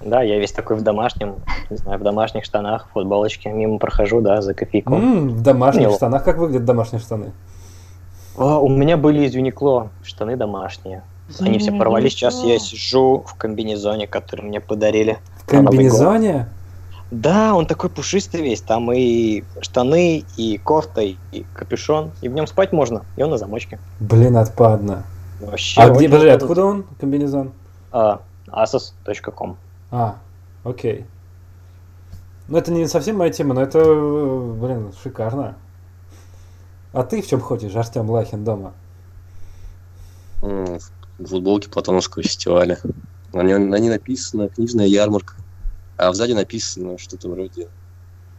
[0.00, 1.36] Да, я весь такой в домашнем,
[1.70, 4.94] не знаю, в домашних штанах, футболочке, мимо прохожу, да, за кофейку.
[4.94, 6.24] м в домашних штанах?
[6.24, 7.32] Как выглядят домашние штаны?
[8.36, 11.02] А, у меня были из Юникло штаны домашние.
[11.40, 12.12] Они все порвались.
[12.12, 15.18] Сейчас я сижу в комбинезоне, который мне подарили.
[15.42, 16.48] В комбинезоне?
[17.10, 18.60] Да, он такой пушистый весь.
[18.60, 21.16] Там и штаны, и кофта, и
[21.54, 22.12] капюшон.
[22.22, 23.02] И в нем спать можно.
[23.16, 23.78] И он на замочке.
[23.98, 25.04] Блин, отпадно.
[25.40, 27.52] Вообще, а где, подожди, откуда он, комбинезон?
[27.92, 28.20] А,
[28.52, 29.56] asos.com.
[29.90, 30.18] А,
[30.64, 31.06] окей.
[32.48, 35.56] Ну, это не совсем моя тема, но это, блин, шикарно.
[36.92, 38.72] А ты в чем ходишь, Артем Лахин, дома?
[40.40, 40.80] В
[41.18, 42.78] футболке Платоновского фестиваля.
[43.32, 45.34] На ней, на ней написано «Книжная ярмарка»,
[45.98, 47.68] а сзади написано что-то вроде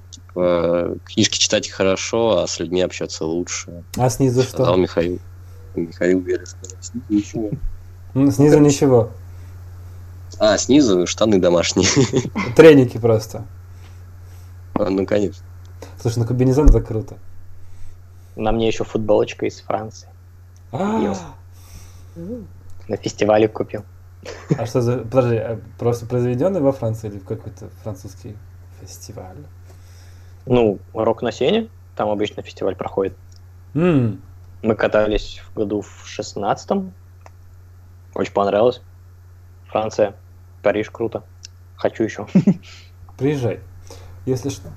[0.09, 3.83] типа «Книжки читать хорошо, а с людьми общаться лучше».
[3.97, 4.51] А снизу что?
[4.53, 5.19] Сказал Михаил.
[5.75, 6.55] Михаил Верес.
[6.81, 7.51] Снизу ничего.
[8.31, 9.11] Снизу ничего.
[10.39, 11.87] А, снизу штаны домашние.
[12.55, 13.45] Треники просто.
[14.73, 15.45] А, ну, конечно.
[16.01, 17.17] Слушай, ну комбинезон это круто.
[18.37, 20.07] На мне еще футболочка из Франции.
[20.71, 21.13] А.
[22.87, 23.83] На фестивале купил.
[24.57, 24.99] А что за...
[24.99, 28.37] Подожди, а просто произведенный во Франции или какой-то французский
[28.81, 29.35] фестиваль?
[30.45, 31.67] Ну, рок на сене.
[31.95, 33.13] Там обычно фестиваль проходит.
[33.73, 34.19] Mm.
[34.61, 36.93] Мы катались в году в шестнадцатом.
[38.15, 38.81] Очень понравилось.
[39.67, 40.15] Франция.
[40.61, 41.23] Париж круто.
[41.75, 42.27] Хочу еще.
[43.17, 43.59] Приезжай.
[44.25, 44.69] Если что.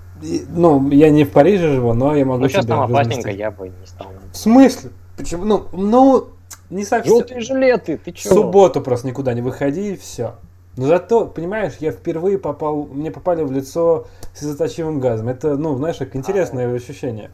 [0.49, 2.43] Ну, я не в Париже живу, но я могу.
[2.43, 4.09] Ну, сейчас там опасненько, я бы не стал.
[4.33, 4.91] В смысле?
[5.17, 5.45] Почему?
[5.45, 6.29] Ну, ну,
[6.71, 7.19] не совсем.
[7.19, 8.13] Желтые жилеты, ты?
[8.13, 10.37] В субботу просто никуда не выходи и все.
[10.77, 15.29] Но зато, понимаешь, я впервые попал, мне попали в лицо слезоточивым газом.
[15.29, 16.75] Это, ну, знаешь, как интересное а...
[16.75, 17.31] ощущение.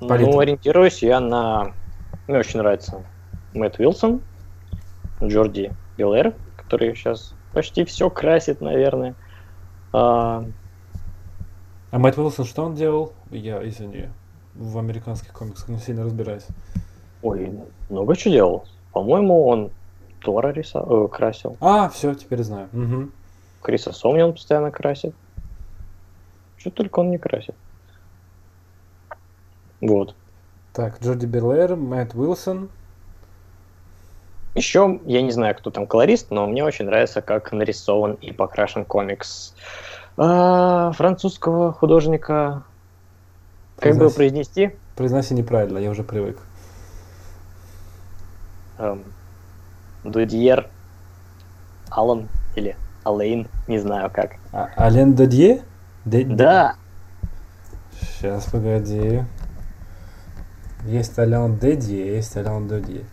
[0.00, 1.72] Ну, ориентируюсь я на...
[2.28, 3.04] Мне очень нравится
[3.54, 4.20] Мэтт Уилсон,
[5.22, 9.14] Джорди Белэр, который сейчас почти все красит, наверное.
[9.92, 10.44] А,
[11.90, 13.12] а Мэтт Уилсон что он делал?
[13.30, 14.08] Я, извини,
[14.54, 16.46] в американских комиксах не сильно разбираюсь.
[17.22, 17.52] Ой,
[17.88, 18.64] много чего делал.
[18.92, 19.70] По-моему, он
[20.20, 20.84] Тора риса...
[20.84, 21.56] э, красил.
[21.60, 22.68] А, все, теперь знаю.
[22.72, 23.10] Угу.
[23.62, 25.14] Криса Сомни он постоянно красит.
[26.56, 27.54] Что только он не красит.
[29.80, 30.14] Вот.
[30.72, 32.68] Так, Джорди Берлэр, Мэтт Уилсон,
[34.54, 38.84] еще, я не знаю, кто там колорист, но мне очень нравится, как нарисован и покрашен
[38.84, 39.54] комикс
[40.16, 42.64] а, французского художника
[43.78, 44.72] Как бы произнести?
[44.96, 46.38] Произноси неправильно, я уже привык.
[48.78, 49.04] Эм,
[50.04, 50.68] Дудьер
[51.90, 54.32] Алан или Алейн, не знаю как.
[54.52, 55.62] А, Ален Дудье?
[56.04, 56.74] Да.
[58.00, 59.22] Сейчас, погоди.
[60.84, 63.04] Есть Ален Дедье, есть Ален Дудье.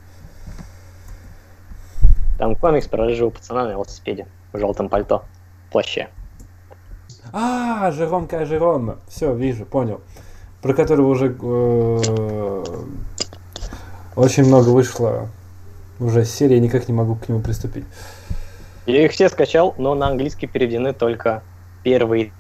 [2.38, 5.24] Там комикс про рыжего пацана на велосипеде в желтом пальто,
[5.72, 6.10] плаще.
[7.32, 8.46] А, Жером К.
[8.46, 8.98] Жером.
[9.08, 10.02] Все, вижу, понял.
[10.62, 12.64] Про которого уже э,
[14.16, 15.30] очень много вышло
[16.00, 17.86] уже серии, никак не могу к нему приступить.
[18.86, 21.44] Я их все скачал, но на английский переведены только
[21.84, 22.32] первые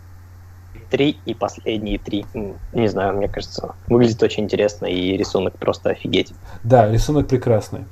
[0.90, 2.26] три и последние три.
[2.74, 6.34] Не знаю, мне кажется, выглядит очень интересно, и рисунок просто офигеть.
[6.64, 7.86] Да, рисунок прекрасный.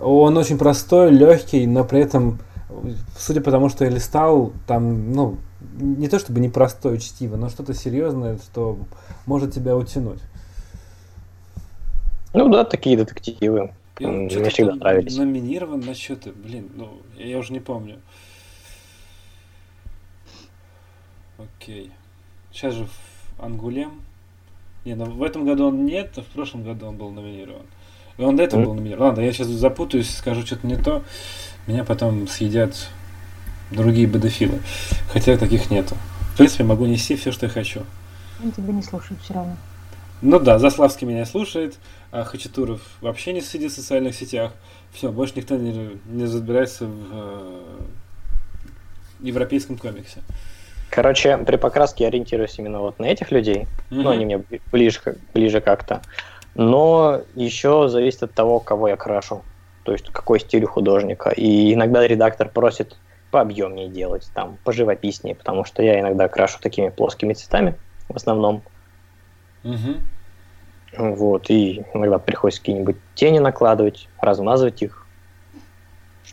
[0.00, 2.38] Он очень простой, легкий, но при этом,
[3.16, 5.38] судя по тому, что я листал, там, ну,
[5.78, 8.78] не то чтобы непростое чтиво, но что-то серьезное, что
[9.26, 10.20] может тебя утянуть.
[12.32, 13.72] Ну да, такие детективы.
[13.98, 15.16] И он Мне всегда нравились.
[15.16, 18.00] Номинирован на что-то, блин, ну, я уже не помню.
[21.38, 21.92] Окей.
[22.52, 24.02] Сейчас же в Ангулем.
[24.84, 27.66] Не, ну в этом году он нет, а в прошлом году он был номинирован.
[28.16, 28.64] И он до этого mm.
[28.64, 29.08] был номинирован.
[29.08, 31.02] Ладно, я сейчас запутаюсь, скажу что-то не то.
[31.66, 32.88] Меня потом съедят
[33.70, 34.60] другие бедофилы.
[35.12, 35.96] Хотя таких нету.
[36.34, 37.82] В принципе, могу нести все, что я хочу.
[38.42, 39.56] Он тебя не слушает все равно.
[40.20, 41.76] Ну да, Заславский меня слушает,
[42.10, 44.52] а Хачатуров вообще не сидит в социальных сетях.
[44.92, 47.60] Все, больше никто не, не разбирается в э,
[49.20, 50.22] европейском комиксе.
[50.88, 53.62] Короче, при покраске я ориентируюсь именно вот на этих людей.
[53.62, 53.66] Mm-hmm.
[53.90, 55.00] Ну, они мне ближе,
[55.34, 56.02] ближе как-то.
[56.54, 59.42] Но еще зависит от того, кого я крашу.
[59.82, 61.30] То есть какой стиль у художника.
[61.30, 62.96] И иногда редактор просит
[63.30, 67.74] пообъемнее делать, там, поживописнее, потому что я иногда крашу такими плоскими цветами
[68.08, 68.62] в основном.
[69.64, 69.96] Угу.
[70.96, 75.03] Вот, и иногда приходится какие-нибудь тени накладывать, размазывать их,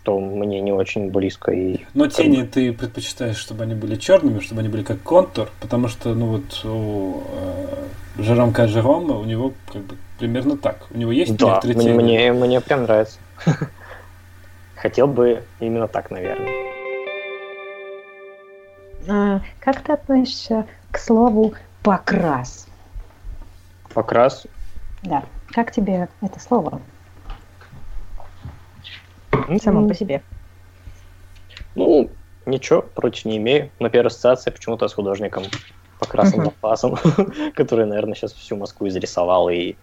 [0.02, 1.52] что мне не очень близко.
[1.52, 5.88] И Но тени ты предпочитаешь, чтобы они были черными, чтобы они были как контур, потому
[5.88, 7.24] что, ну вот, у
[8.18, 10.88] э, Жером Жерома у него как бы примерно так.
[10.92, 11.94] У него есть да, некоторые тени.
[11.94, 13.20] Мне, мне прям нравится.
[14.76, 16.50] Хотел бы именно так, наверное.
[19.08, 22.68] А, как ты относишься к слову покрас?
[23.94, 24.48] Покрас?
[25.04, 25.24] Да.
[25.52, 26.82] Как тебе это слово?
[29.62, 30.22] Само по себе.
[31.76, 32.10] Ну,
[32.46, 33.70] ничего, против не имею.
[33.80, 35.44] Но первая ассоциация почему-то с художником
[36.00, 36.98] Покрасом Лопасом,
[37.56, 39.76] который, наверное, сейчас всю Москву изрисовал и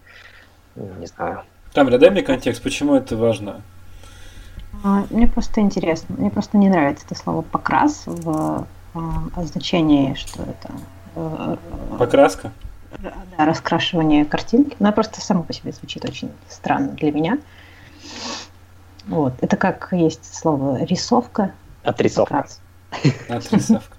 [0.75, 1.43] не знаю.
[1.73, 3.61] Там, дай мне контекст, почему это важно?
[4.83, 10.43] А, мне просто интересно, мне просто не нравится это слово покрас в а, значении, что
[10.43, 10.73] это...
[11.15, 11.57] Э,
[11.97, 12.51] Покраска?
[12.97, 14.75] да, раскрашивание картинки.
[14.79, 17.37] Она просто само по себе звучит очень странно для меня.
[19.09, 19.33] Вот.
[19.41, 21.51] Это как есть слово рисовка.
[21.83, 22.45] Отрисовка.
[23.27, 23.97] Отрисовка.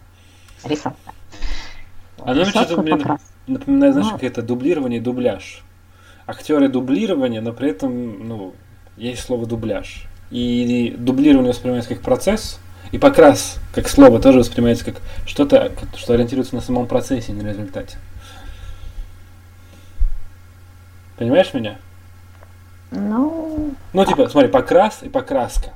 [0.65, 1.13] Рисовка.
[2.19, 2.97] Оно что-то мне
[3.47, 5.63] напоминает, знаешь, какое-то дублирование и дубляж.
[6.27, 8.55] Актеры дублирования, но при этом, ну,
[8.97, 10.05] есть слово дубляж.
[10.31, 12.61] И дублирование воспринимается как процесс,
[12.93, 14.97] и покрас, как слово, тоже воспринимается как
[15.27, 17.99] что-то, что ориентируется на самом процессе, а не на результате.
[21.17, 21.79] Понимаешь меня?
[22.91, 23.75] Ну...
[23.93, 25.75] Ну, типа, смотри, покрас и покраска.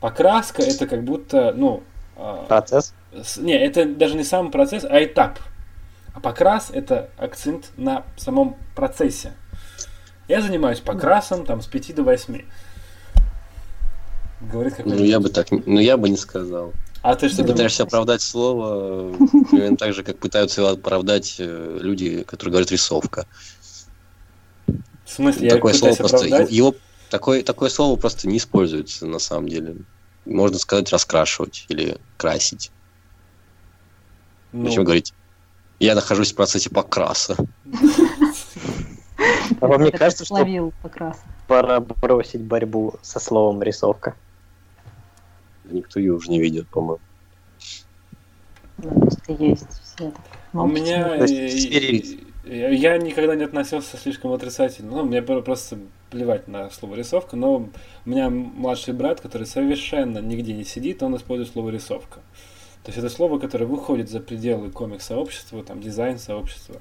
[0.00, 1.82] Покраска это как будто, ну...
[2.16, 2.94] А, процесс?
[3.38, 5.38] Не, это даже не сам процесс, а этап.
[6.14, 9.32] А покрас это акцент на самом процессе.
[10.28, 12.42] Я занимаюсь покрасом там с 5 до 8.
[14.52, 14.98] Говорит какой-то...
[14.98, 16.72] Ну, я бы так, ну, я бы не сказал.
[17.02, 19.14] А ты что Ты пытаешься оправдать слово,
[19.50, 23.26] примерно так же, как пытаются его оправдать э, люди, которые говорят рисовка.
[25.04, 26.50] В смысле, такое я слово просто оправдать?
[26.50, 26.74] его
[27.10, 29.76] такое такое слово просто не используется на самом деле.
[30.24, 32.70] Можно сказать раскрашивать или красить.
[34.52, 34.66] Ну.
[34.66, 35.12] Зачем говорить?
[35.78, 37.36] Я нахожусь в процессе покраса.
[39.60, 40.72] А вам не кажется, что
[41.46, 44.14] пора бросить борьбу со словом рисовка?
[45.64, 47.00] Никто ее уже не видит, по-моему.
[48.76, 50.12] Просто есть все.
[50.52, 51.16] У меня
[52.46, 54.90] я никогда не относился слишком отрицательно.
[54.90, 55.78] Ну, мне просто
[56.10, 57.70] плевать на слово рисовка, но у
[58.08, 62.20] меня младший брат, который совершенно нигде не сидит, он использует слово рисовка.
[62.84, 66.76] То есть это слово, которое выходит за пределы комик-сообщества, там, дизайн-сообщества.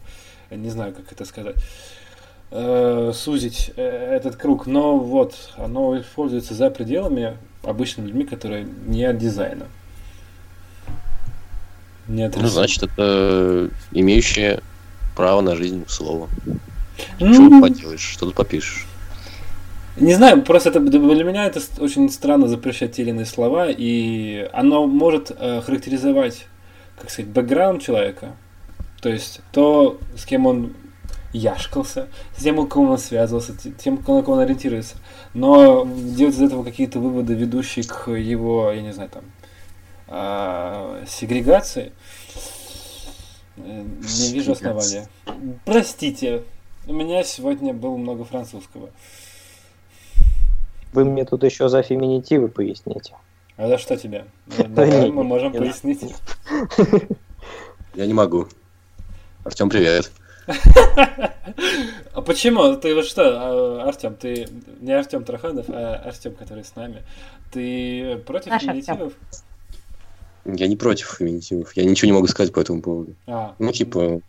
[0.51, 1.55] Не знаю, как это сказать.
[2.51, 4.68] Э, сузить э, этот круг.
[4.68, 9.68] Но вот, оно используется за пределами обычными людьми, которые не от дизайна.
[12.07, 14.61] Не от ну, значит, это имеющие
[15.16, 16.30] право на жизнь слова.
[17.20, 17.34] Mm-hmm.
[17.34, 18.86] Что поделаешь, что тут попишешь.
[19.97, 24.49] Не знаю, просто это, для меня это очень странно запрещать те или иные слова, и
[24.51, 26.47] оно может э, характеризовать,
[26.99, 28.36] как сказать, бэкграунд человека,
[29.01, 30.74] то есть то, с кем он
[31.32, 32.07] яшкался,
[32.38, 34.95] с тем, у кого он связывался, тем, на кого он ориентируется.
[35.36, 39.24] Но делать из этого какие-то выводы, ведущие к его, я не знаю, там,
[40.07, 41.91] э, сегрегации,
[43.58, 45.08] не вижу основания.
[45.66, 46.43] Простите,
[46.88, 48.89] у меня сегодня было много французского.
[50.93, 53.16] Вы мне тут еще за феминитивы поясните.
[53.58, 54.26] А за что тебе?
[54.58, 56.16] Мы можем пояснить.
[57.95, 58.47] Я не могу.
[59.43, 60.12] Артем, привет.
[62.14, 62.76] А почему?
[62.76, 64.47] Ты вот что, а, Артем, ты
[64.82, 67.01] не Артем Траханов, а Артем, который с нами.
[67.51, 69.14] Ты против феминитивов?
[70.46, 71.76] Я не против феминитивов.
[71.76, 73.16] Я ничего не могу сказать по этому поводу.
[73.28, 73.56] А.
[73.60, 74.22] Ну, типа,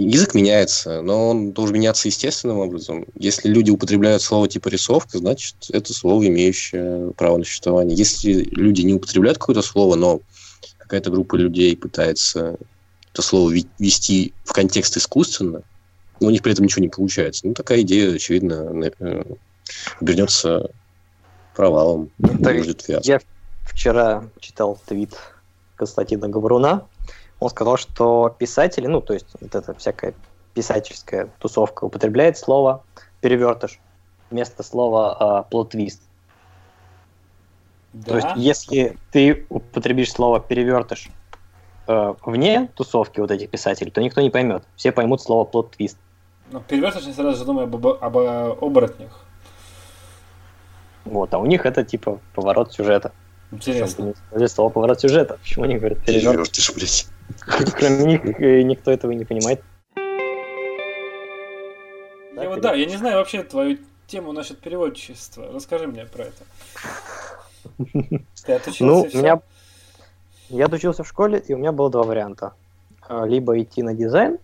[0.00, 3.04] Язык меняется, но он должен меняться естественным образом.
[3.16, 7.96] Если люди употребляют слово типа рисовка, значит, это слово, имеющее право на существование.
[7.96, 10.20] Если люди не употребляют какое-то слово, но
[10.78, 12.58] какая-то группа людей пытается
[13.12, 15.62] это слово вести в контекст искусственно,
[16.20, 17.44] но у них при этом ничего не получается.
[17.48, 19.24] Ну, такая идея, очевидно, э,
[20.00, 20.70] обернется
[21.56, 22.12] провалом.
[22.44, 22.64] Так,
[23.04, 23.18] я
[23.68, 25.16] вчера читал твит
[25.76, 26.86] Константина Гавруна,
[27.40, 30.14] он сказал, что писатели, ну, то есть вот эта всякая
[30.54, 32.82] писательская тусовка употребляет слово
[33.20, 33.78] перевертыш
[34.30, 36.02] вместо слова э, плот-твист.
[37.92, 38.10] Да?
[38.10, 41.08] То есть, если ты употребишь слово перевертыш
[41.86, 44.64] э, вне тусовки вот этих писателей, то никто не поймет.
[44.76, 45.96] Все поймут слово плот-твист.
[46.50, 49.24] Ну, перевертыш я сразу же думаю об, об, об оборотнях.
[51.04, 53.12] Вот, а у них это типа поворот сюжета.
[53.50, 54.14] Интересно.
[54.46, 55.38] Слово поворот сюжета.
[55.42, 56.72] Почему они говорят перевертыш?
[56.72, 57.06] Перевертыш, блядь.
[57.76, 59.62] Кроме них э, никто этого не понимает.
[62.36, 65.50] Я вот, да, я не знаю вообще твою тему насчет переводчества.
[65.52, 66.44] Расскажи мне про это.
[68.44, 69.40] Ты отучился ну, у меня...
[70.48, 72.54] Я отучился в школе, и у меня было два варианта.
[73.02, 74.38] А, либо идти на дизайн,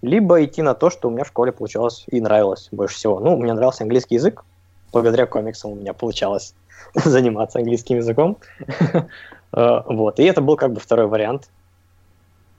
[0.00, 3.20] либо идти на то, что у меня в школе получалось и нравилось больше всего.
[3.20, 4.44] Ну, мне нравился английский язык.
[4.92, 6.54] Благодаря комиксам у меня получалось
[6.94, 8.38] заниматься английским языком.
[9.52, 10.18] А, вот.
[10.20, 11.50] И это был как бы второй вариант.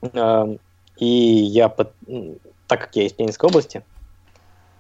[0.01, 0.59] Эм,
[0.99, 3.84] и я, так как я из Пензенской области,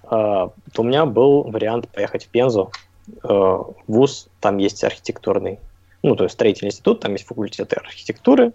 [0.03, 2.71] э, то у меня был вариант поехать в Пензу,
[3.07, 5.59] э, в ВУЗ, там есть архитектурный,
[6.03, 8.53] ну, то есть строительный институт, там есть факультеты архитектуры,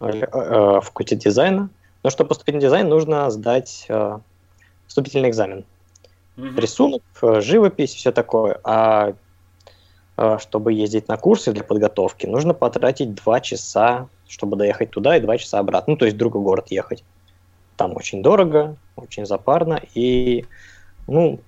[0.00, 1.68] э, факультет дизайна.
[2.02, 3.86] Но чтобы поступить на дизайн, нужно сдать
[4.88, 5.64] вступительный экзамен.
[6.36, 8.58] Рисунок, живопись, все такое.
[8.64, 9.14] А
[10.38, 15.36] чтобы ездить на курсы для подготовки, нужно потратить два часа чтобы доехать туда и два
[15.36, 15.92] часа обратно.
[15.92, 17.04] Ну, то есть в другой город ехать.
[17.76, 20.46] Там очень дорого, очень запарно, и,
[21.06, 21.38] ну,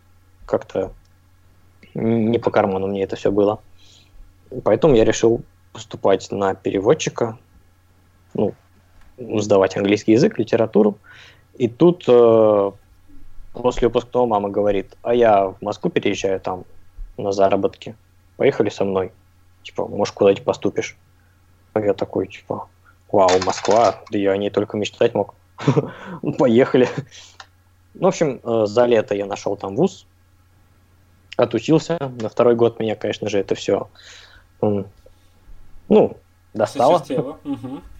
[0.45, 0.93] как-то
[1.95, 3.61] не по карману мне это все было.
[4.65, 5.43] Поэтому я решил
[5.73, 7.39] поступать на переводчика,
[8.35, 8.53] ну,
[9.17, 10.99] сдавать английский язык, литературу.
[11.55, 12.73] И тут э,
[13.55, 16.65] после выпускного мама говорит, а я в Москву переезжаю там
[17.17, 17.97] на заработки.
[18.37, 19.13] Поехали со мной.
[19.63, 20.97] Типа, может, куда-нибудь поступишь.
[21.73, 22.69] А я такой, типа,
[23.15, 25.35] Вау, Москва, да я о ней только мечтать мог.
[26.39, 26.89] Поехали.
[27.95, 30.07] Ну, в общем, э, за лето я нашел там вуз,
[31.37, 31.97] отучился.
[32.21, 33.89] На второй год меня, конечно же, это все,
[34.61, 36.17] ну,
[36.55, 37.07] достало.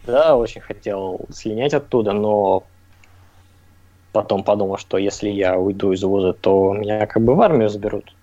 [0.05, 2.63] Да, очень хотел слинять оттуда, но
[4.11, 8.13] потом подумал, что если я уйду из вуза, то меня как бы в армию заберут.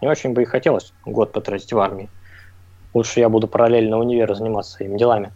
[0.00, 2.08] Мне очень бы и хотелось год потратить в армии.
[2.94, 5.32] Лучше я буду параллельно универу заниматься своими делами.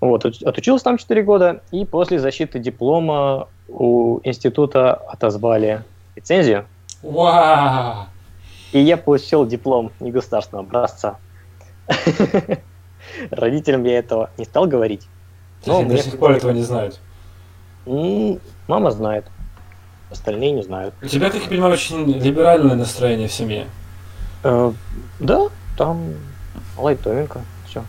[0.00, 5.82] Вот, отучился там 4 года, и после защиты диплома у института отозвали
[6.14, 6.66] лицензию.
[7.02, 8.06] Вау!
[8.72, 11.18] И я получил диплом негосударственного образца.
[13.30, 15.06] Родителям я этого не стал говорить.
[15.64, 17.00] Но до сих пор этого не знают.
[17.86, 19.24] Мама знает.
[20.10, 20.94] Остальные не знают.
[21.02, 23.66] У тебя, как я понимаю, очень либеральное настроение в семье.
[24.46, 24.72] Э,
[25.18, 26.14] да, там
[26.78, 27.40] лайтовенько.
[27.66, 27.82] Все.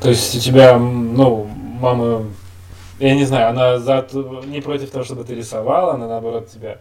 [0.00, 2.24] То есть у тебя, ну, мама,
[2.98, 4.04] я не знаю, она за,
[4.46, 6.78] не против того, чтобы ты рисовал, она наоборот тебя,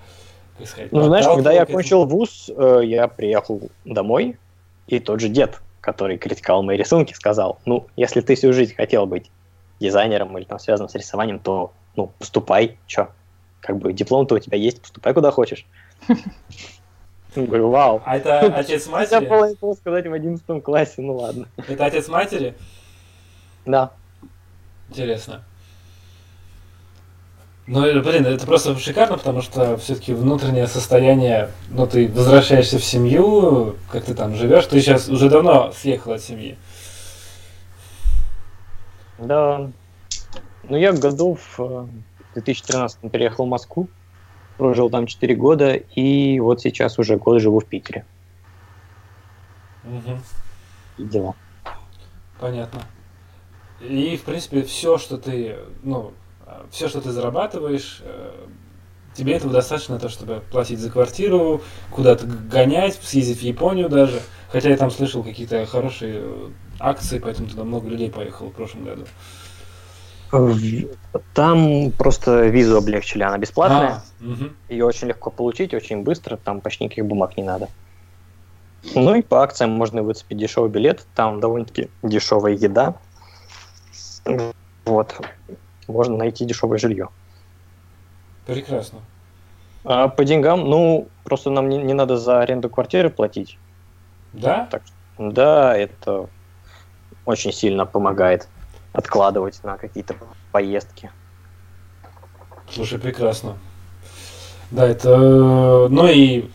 [0.57, 4.37] как сказать, Ну, знаешь, когда я окончил вуз, э, я приехал домой,
[4.87, 9.05] и тот же дед, который критиковал мои рисунки, сказал, ну, если ты всю жизнь хотел
[9.05, 9.29] быть
[9.79, 13.09] дизайнером или там связанным с рисованием, то, ну, поступай, чё,
[13.59, 15.67] как бы диплом-то у тебя есть, поступай куда хочешь.
[17.45, 18.01] Говорю, вау.
[18.05, 19.23] А это отец матери?
[19.23, 21.47] Я было это сказать в 11 классе, ну ладно.
[21.67, 22.55] Это отец матери?
[23.65, 23.91] Да.
[24.89, 25.43] Интересно.
[27.67, 33.75] Ну, блин, это просто шикарно, потому что все-таки внутреннее состояние, ну, ты возвращаешься в семью,
[33.91, 36.57] как ты там живешь, ты сейчас уже давно съехал от семьи.
[39.19, 39.69] Да.
[40.63, 41.89] Ну, я году в
[42.35, 43.89] 2013 э, переехал в Москву,
[44.57, 48.05] прожил там 4 года, и вот сейчас уже год живу в Питере.
[49.83, 50.17] Угу.
[50.97, 51.35] И дела.
[52.39, 52.81] Понятно.
[53.79, 56.13] И, в принципе, все, что ты, ну,
[56.71, 58.31] все, что ты зарабатываешь, э,
[59.13, 64.19] тебе этого достаточно на то, чтобы платить за квартиру, куда-то гонять, съездить в Японию даже.
[64.51, 66.49] Хотя я там слышал какие-то хорошие э,
[66.79, 69.05] акции, поэтому туда много людей поехало в прошлом году.
[71.33, 74.01] Там просто визу облегчили, она бесплатная.
[74.21, 74.49] А, угу.
[74.69, 77.69] Ее очень легко получить, очень быстро, там почти никаких бумаг не надо.
[78.95, 82.95] Ну и по акциям можно выцепить дешевый билет, там довольно-таки дешевая еда.
[84.85, 85.15] Вот
[85.87, 87.09] можно найти дешевое жилье.
[88.45, 88.99] Прекрасно.
[89.83, 93.57] А по деньгам, ну, просто нам не, не надо за аренду квартиры платить.
[94.33, 94.67] Да?
[94.69, 94.83] Так,
[95.17, 96.29] да, это
[97.25, 98.47] очень сильно помогает
[98.97, 100.15] откладывать на какие-то
[100.51, 101.11] поездки.
[102.71, 103.57] Слушай, прекрасно.
[104.71, 105.87] Да, это...
[105.89, 106.49] Ну и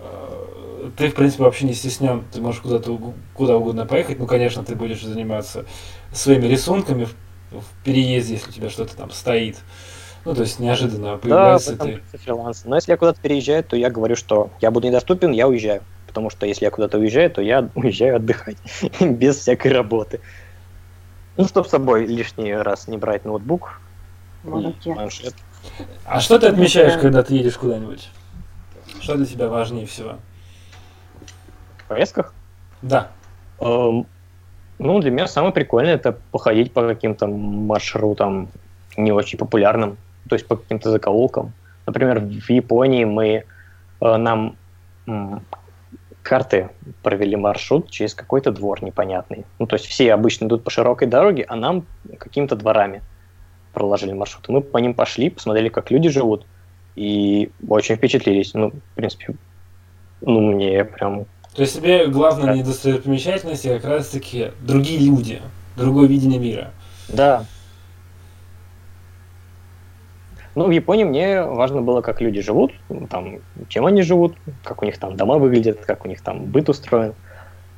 [0.00, 2.24] э, ты, в принципе, вообще не стеснен.
[2.32, 2.98] Ты можешь куда-то
[3.34, 4.18] куда угодно поехать.
[4.18, 5.66] Ну, конечно, ты будешь заниматься
[6.12, 7.06] своими рисунками,
[7.50, 9.58] в переезде, если у тебя что-то там стоит.
[10.24, 12.00] Ну, то есть неожиданно появляется да, ты.
[12.16, 12.64] фриланс.
[12.64, 15.82] Но если я куда-то переезжаю, то я говорю, что я буду недоступен, я уезжаю.
[16.06, 18.56] Потому что если я куда-то уезжаю, то я уезжаю отдыхать
[19.00, 20.20] без всякой работы.
[21.36, 23.80] Ну, чтобы с собой лишний раз не брать ноутбук,
[24.42, 25.34] планшет.
[26.04, 28.08] А что ты отмечаешь, когда ты едешь куда-нибудь?
[29.00, 30.16] Что для тебя важнее всего?
[31.78, 32.32] В поездках?
[32.82, 33.10] Да.
[33.60, 34.06] Эм,
[34.78, 38.48] ну, для меня самое прикольное это походить по каким-то маршрутам
[38.96, 39.96] не очень популярным,
[40.28, 41.52] то есть по каким-то закоулкам.
[41.86, 43.44] Например, в Японии мы
[44.00, 44.56] э, нам
[46.24, 46.70] карты
[47.02, 49.44] провели маршрут через какой-то двор непонятный.
[49.58, 51.86] Ну, то есть все обычно идут по широкой дороге, а нам
[52.18, 53.02] какими-то дворами
[53.72, 54.48] проложили маршрут.
[54.48, 56.46] Мы по ним пошли, посмотрели, как люди живут,
[56.96, 58.54] и очень впечатлились.
[58.54, 59.34] Ну, в принципе,
[60.22, 62.54] ну, мне прям то есть тебе главная да.
[62.56, 65.40] недостопримечательность как раз-таки другие люди,
[65.76, 66.72] другое видение мира.
[67.08, 67.44] Да.
[70.54, 72.72] Ну, в Японии мне важно было, как люди живут,
[73.10, 73.38] там,
[73.68, 77.14] чем они живут, как у них там дома выглядят, как у них там быт устроен,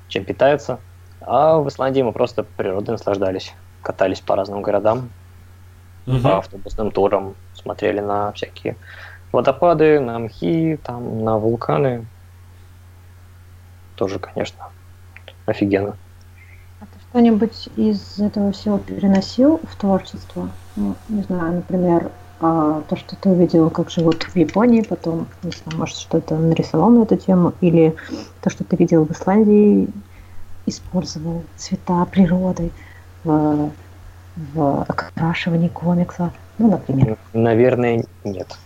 [0.09, 0.79] чем питаются.
[1.23, 5.09] А в Исландии мы просто природой наслаждались, катались по разным городам,
[6.07, 6.19] угу.
[6.21, 8.77] по автобусным турам, смотрели на всякие
[9.33, 12.07] водопады, на мхи, там, на вулканы,
[13.97, 14.69] тоже, конечно,
[15.47, 15.97] офигенно.
[16.81, 20.51] А ты что-нибудь из этого всего переносил в творчество?
[20.77, 22.11] Ну, не знаю, например,
[22.41, 26.91] а, то, что ты увидел, как живут в Японии, потом, не знаю, может, что-то нарисовал
[26.91, 27.95] на эту тему, или
[28.43, 29.89] то, что ты видел в Исландии,
[30.67, 32.71] использовал цвета природы
[33.25, 33.71] в,
[34.37, 37.17] в окрашивании комикса, ну, например.
[37.33, 38.59] Наверное, нет.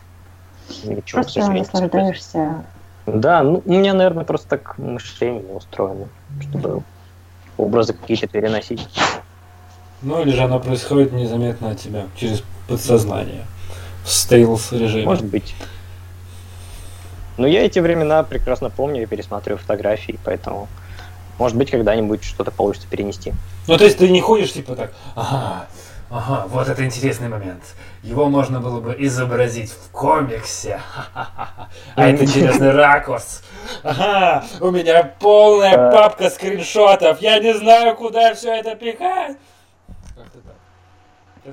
[0.85, 2.65] Ничего, Просто наслаждаешься
[3.07, 6.09] да, ну, у меня, наверное, просто так мышление устроено,
[6.41, 6.83] чтобы
[7.57, 8.89] образы какие-то переносить.
[10.03, 13.45] Ну, или же оно происходит незаметно от тебя, через подсознание,
[14.05, 15.05] в стейлс режиме.
[15.05, 15.55] Может быть.
[17.37, 20.69] Но я эти времена прекрасно помню и пересматриваю фотографии, поэтому,
[21.39, 23.33] может быть, когда-нибудь что-то получится перенести.
[23.67, 25.67] Ну, то есть ты не ходишь, типа так, ага,
[26.11, 27.63] Ага, вот это интересный момент.
[28.03, 30.81] Его можно было бы изобразить в комиксе.
[31.95, 33.45] А это интересный ракурс.
[33.85, 37.21] Ага, у меня полная папка скриншотов.
[37.21, 39.37] Я не знаю, куда все это пихать.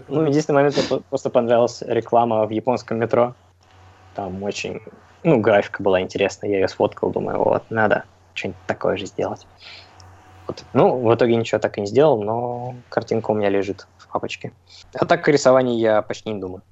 [0.08, 3.34] Ну, единственный момент, мне просто понравилась реклама в японском метро.
[4.16, 4.82] Там очень,
[5.24, 9.46] ну, графика была интересная, я ее сфоткал, думаю, вот, надо что-нибудь такое же сделать.
[10.48, 10.64] Вот.
[10.74, 13.88] Ну, в итоге ничего так и не сделал, но картинка у меня лежит
[14.18, 14.52] папочке.
[14.96, 16.64] А так о рисовании я почти не думаю.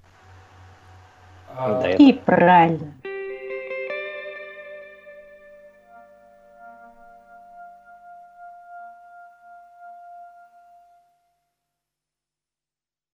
[1.56, 1.88] А...
[1.90, 2.94] И правильно.